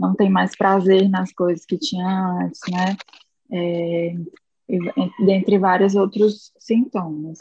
[0.00, 2.06] não tem mais prazer nas coisas que tinha
[2.42, 2.96] antes, né?
[3.52, 4.14] É,
[5.26, 7.38] dentre vários outros sintomas.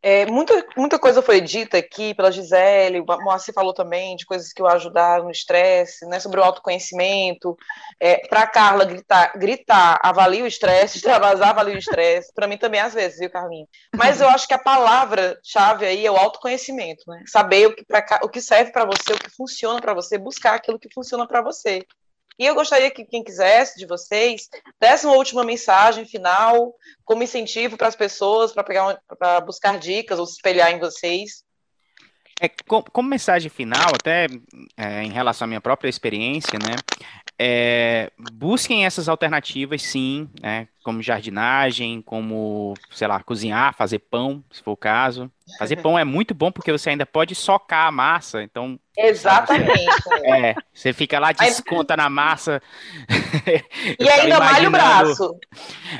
[0.00, 4.52] É, muita, muita coisa foi dita aqui pela Gisele, o Moacir falou também de coisas
[4.52, 7.56] que o ajudaram no estresse, né, sobre o autoconhecimento.
[7.98, 12.32] É, para Carla gritar, gritar, avalie o estresse, extravasar, avalie o estresse.
[12.32, 13.68] Para mim também, às vezes, viu, Carlinhos?
[13.96, 17.24] Mas eu acho que a palavra-chave aí é o autoconhecimento, né?
[17.26, 20.54] Saber o que, pra, o que serve para você, o que funciona para você, buscar
[20.54, 21.84] aquilo que funciona para você.
[22.38, 24.48] E eu gostaria que quem quisesse de vocês
[24.80, 26.72] desse uma última mensagem final,
[27.04, 31.42] como incentivo para as pessoas, para buscar dicas ou se espelhar em vocês.
[32.40, 34.28] É, como, mensagem final, até
[34.76, 36.76] é, em relação à minha própria experiência, né?
[37.36, 44.62] É, busquem essas alternativas, sim, né, como jardinagem, como, sei lá, cozinhar, fazer pão, se
[44.62, 45.30] for o caso.
[45.58, 48.80] Fazer pão é muito bom porque você ainda pode socar a massa, então...
[48.96, 49.68] Exatamente.
[50.24, 52.62] é, você fica lá, desconta na massa.
[54.00, 55.38] e ainda malha o braço.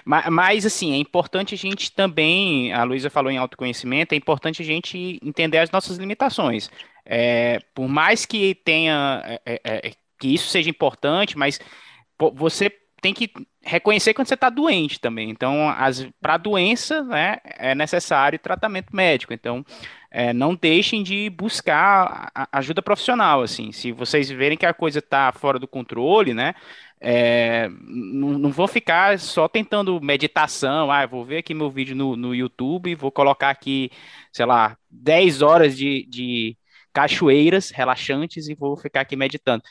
[0.06, 4.62] Mas, mas, assim, é importante a gente também, a Luísa falou em autoconhecimento, é importante
[4.62, 6.70] a gente entender as nossas limitações.
[7.04, 11.60] É, por mais que tenha é, é, é que isso seja importante, mas
[12.32, 12.72] você
[13.02, 13.30] tem que
[13.68, 15.30] reconhecer quando você está doente também.
[15.30, 15.74] Então,
[16.20, 19.32] para doença, né, é necessário tratamento médico.
[19.32, 19.64] Então,
[20.10, 23.42] é, não deixem de buscar ajuda profissional.
[23.42, 26.54] Assim, se vocês verem que a coisa está fora do controle, né,
[27.00, 30.90] é, não, não vou ficar só tentando meditação.
[30.90, 33.90] Ah, vou ver aqui meu vídeo no, no YouTube, vou colocar aqui,
[34.32, 36.56] sei lá, 10 horas de, de
[36.92, 39.62] cachoeiras relaxantes e vou ficar aqui meditando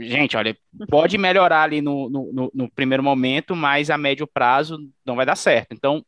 [0.00, 0.56] gente, olha,
[0.88, 5.36] pode melhorar ali no, no, no, primeiro momento, mas a médio prazo não vai dar
[5.36, 5.72] certo.
[5.72, 6.04] Então,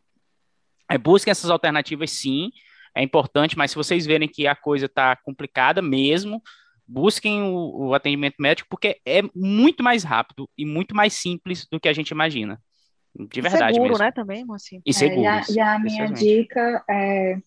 [0.90, 2.50] é, busquem essas alternativas sim,
[2.94, 6.42] é importante, mas se vocês verem que a coisa está complicada mesmo,
[6.86, 11.80] busquem o, o, atendimento médico, porque é muito mais rápido e muito mais simples do
[11.80, 12.60] que a gente imagina.
[13.14, 14.04] De verdade seguro, mesmo.
[14.04, 14.82] né, também, Mocinho?
[14.84, 15.22] E seguro.
[15.22, 17.38] É, e, a, e a minha dica é,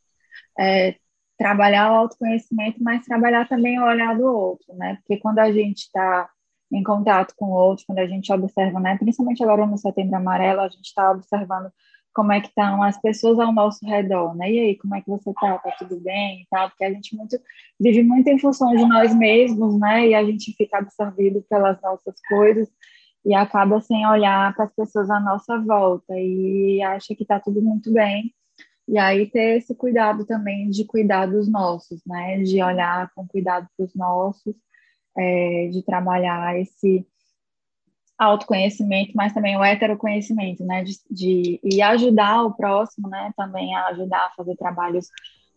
[0.59, 0.95] é
[1.39, 4.97] trabalhar o autoconhecimento, mas trabalhar também o olhar do outro, né?
[4.97, 6.29] Porque quando a gente está
[6.71, 8.97] em contato com o outro, quando a gente observa, né?
[8.97, 11.71] Principalmente agora no Setembro Amarelo, a gente está observando
[12.13, 14.51] como é que estão as pessoas ao nosso redor, né?
[14.51, 15.57] E aí, como é que você tá?
[15.59, 16.69] Tá tudo bem e tal?
[16.69, 17.39] Porque a gente muito,
[17.79, 20.09] vive muito em função de nós mesmos, né?
[20.09, 22.67] E a gente fica absorvido pelas nossas coisas
[23.25, 27.61] e acaba sem olhar para as pessoas à nossa volta e acha que tá tudo
[27.61, 28.33] muito bem
[28.89, 32.39] e aí ter esse cuidado também de cuidar dos nossos, né?
[32.39, 34.55] De olhar com cuidado para os nossos,
[35.15, 37.05] é, de trabalhar esse
[38.17, 40.83] autoconhecimento, mas também o heteroconhecimento, né?
[40.83, 43.31] De, de, e ajudar o próximo, né?
[43.37, 45.07] Também a ajudar a fazer trabalhos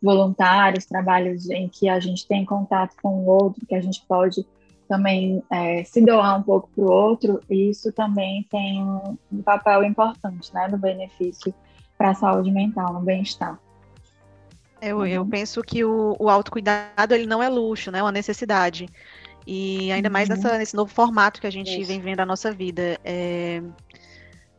[0.02, 4.46] voluntários, trabalhos em que a gente tem contato com o outro, que a gente pode
[4.86, 9.84] também é, se doar um pouco para o outro, isso também tem um, um papel
[9.84, 10.68] importante, né?
[10.68, 11.54] No benefício
[12.02, 13.56] para a saúde mental, no bem-estar.
[14.80, 15.30] Eu, eu uhum.
[15.30, 18.00] penso que o, o autocuidado ele não é luxo, né?
[18.00, 18.88] É uma necessidade.
[19.46, 20.34] E ainda mais uhum.
[20.34, 21.86] nessa, nesse novo formato que a gente Isso.
[21.86, 22.98] vem vendo a nossa vida.
[23.04, 23.62] É...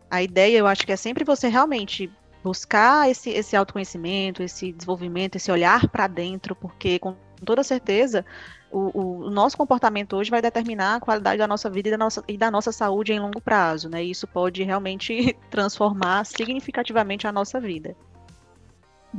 [0.09, 2.09] A ideia, eu acho que é sempre você realmente
[2.41, 7.13] buscar esse, esse autoconhecimento, esse desenvolvimento, esse olhar para dentro, porque com
[7.43, 8.25] toda certeza
[8.73, 12.23] o, o, nosso comportamento hoje vai determinar a qualidade da nossa vida e da nossa,
[12.27, 14.03] e da nossa saúde em longo prazo, né?
[14.03, 17.95] E isso pode realmente transformar significativamente a nossa vida.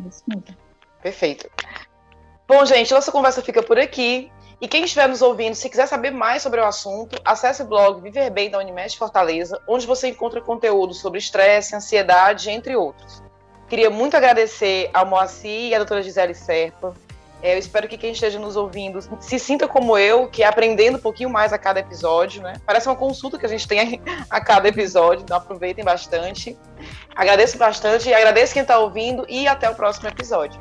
[0.08, 0.44] Isso mesmo.
[1.00, 1.48] Perfeito.
[2.48, 4.30] Bom, gente, nossa conversa fica por aqui.
[4.60, 8.00] E quem estiver nos ouvindo, se quiser saber mais sobre o assunto, acesse o blog
[8.00, 13.22] Viver Bem da Unimed Fortaleza, onde você encontra conteúdo sobre estresse, ansiedade, entre outros.
[13.68, 16.94] Queria muito agradecer ao Moacir e à doutora Gisele Serpa
[17.52, 21.00] eu espero que quem esteja nos ouvindo se sinta como eu, que é aprendendo um
[21.00, 22.54] pouquinho mais a cada episódio, né?
[22.64, 26.56] Parece uma consulta que a gente tem a cada episódio, então aproveitem bastante.
[27.14, 30.58] Agradeço bastante, agradeço quem está ouvindo e até o próximo episódio.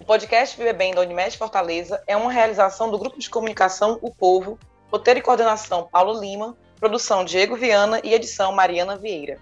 [0.00, 4.12] O podcast Viver Bem da Unimed Fortaleza é uma realização do grupo de comunicação O
[4.12, 4.58] Povo,
[4.90, 9.38] Roteiro e coordenação Paulo Lima, produção Diego Viana e edição Mariana Vieira.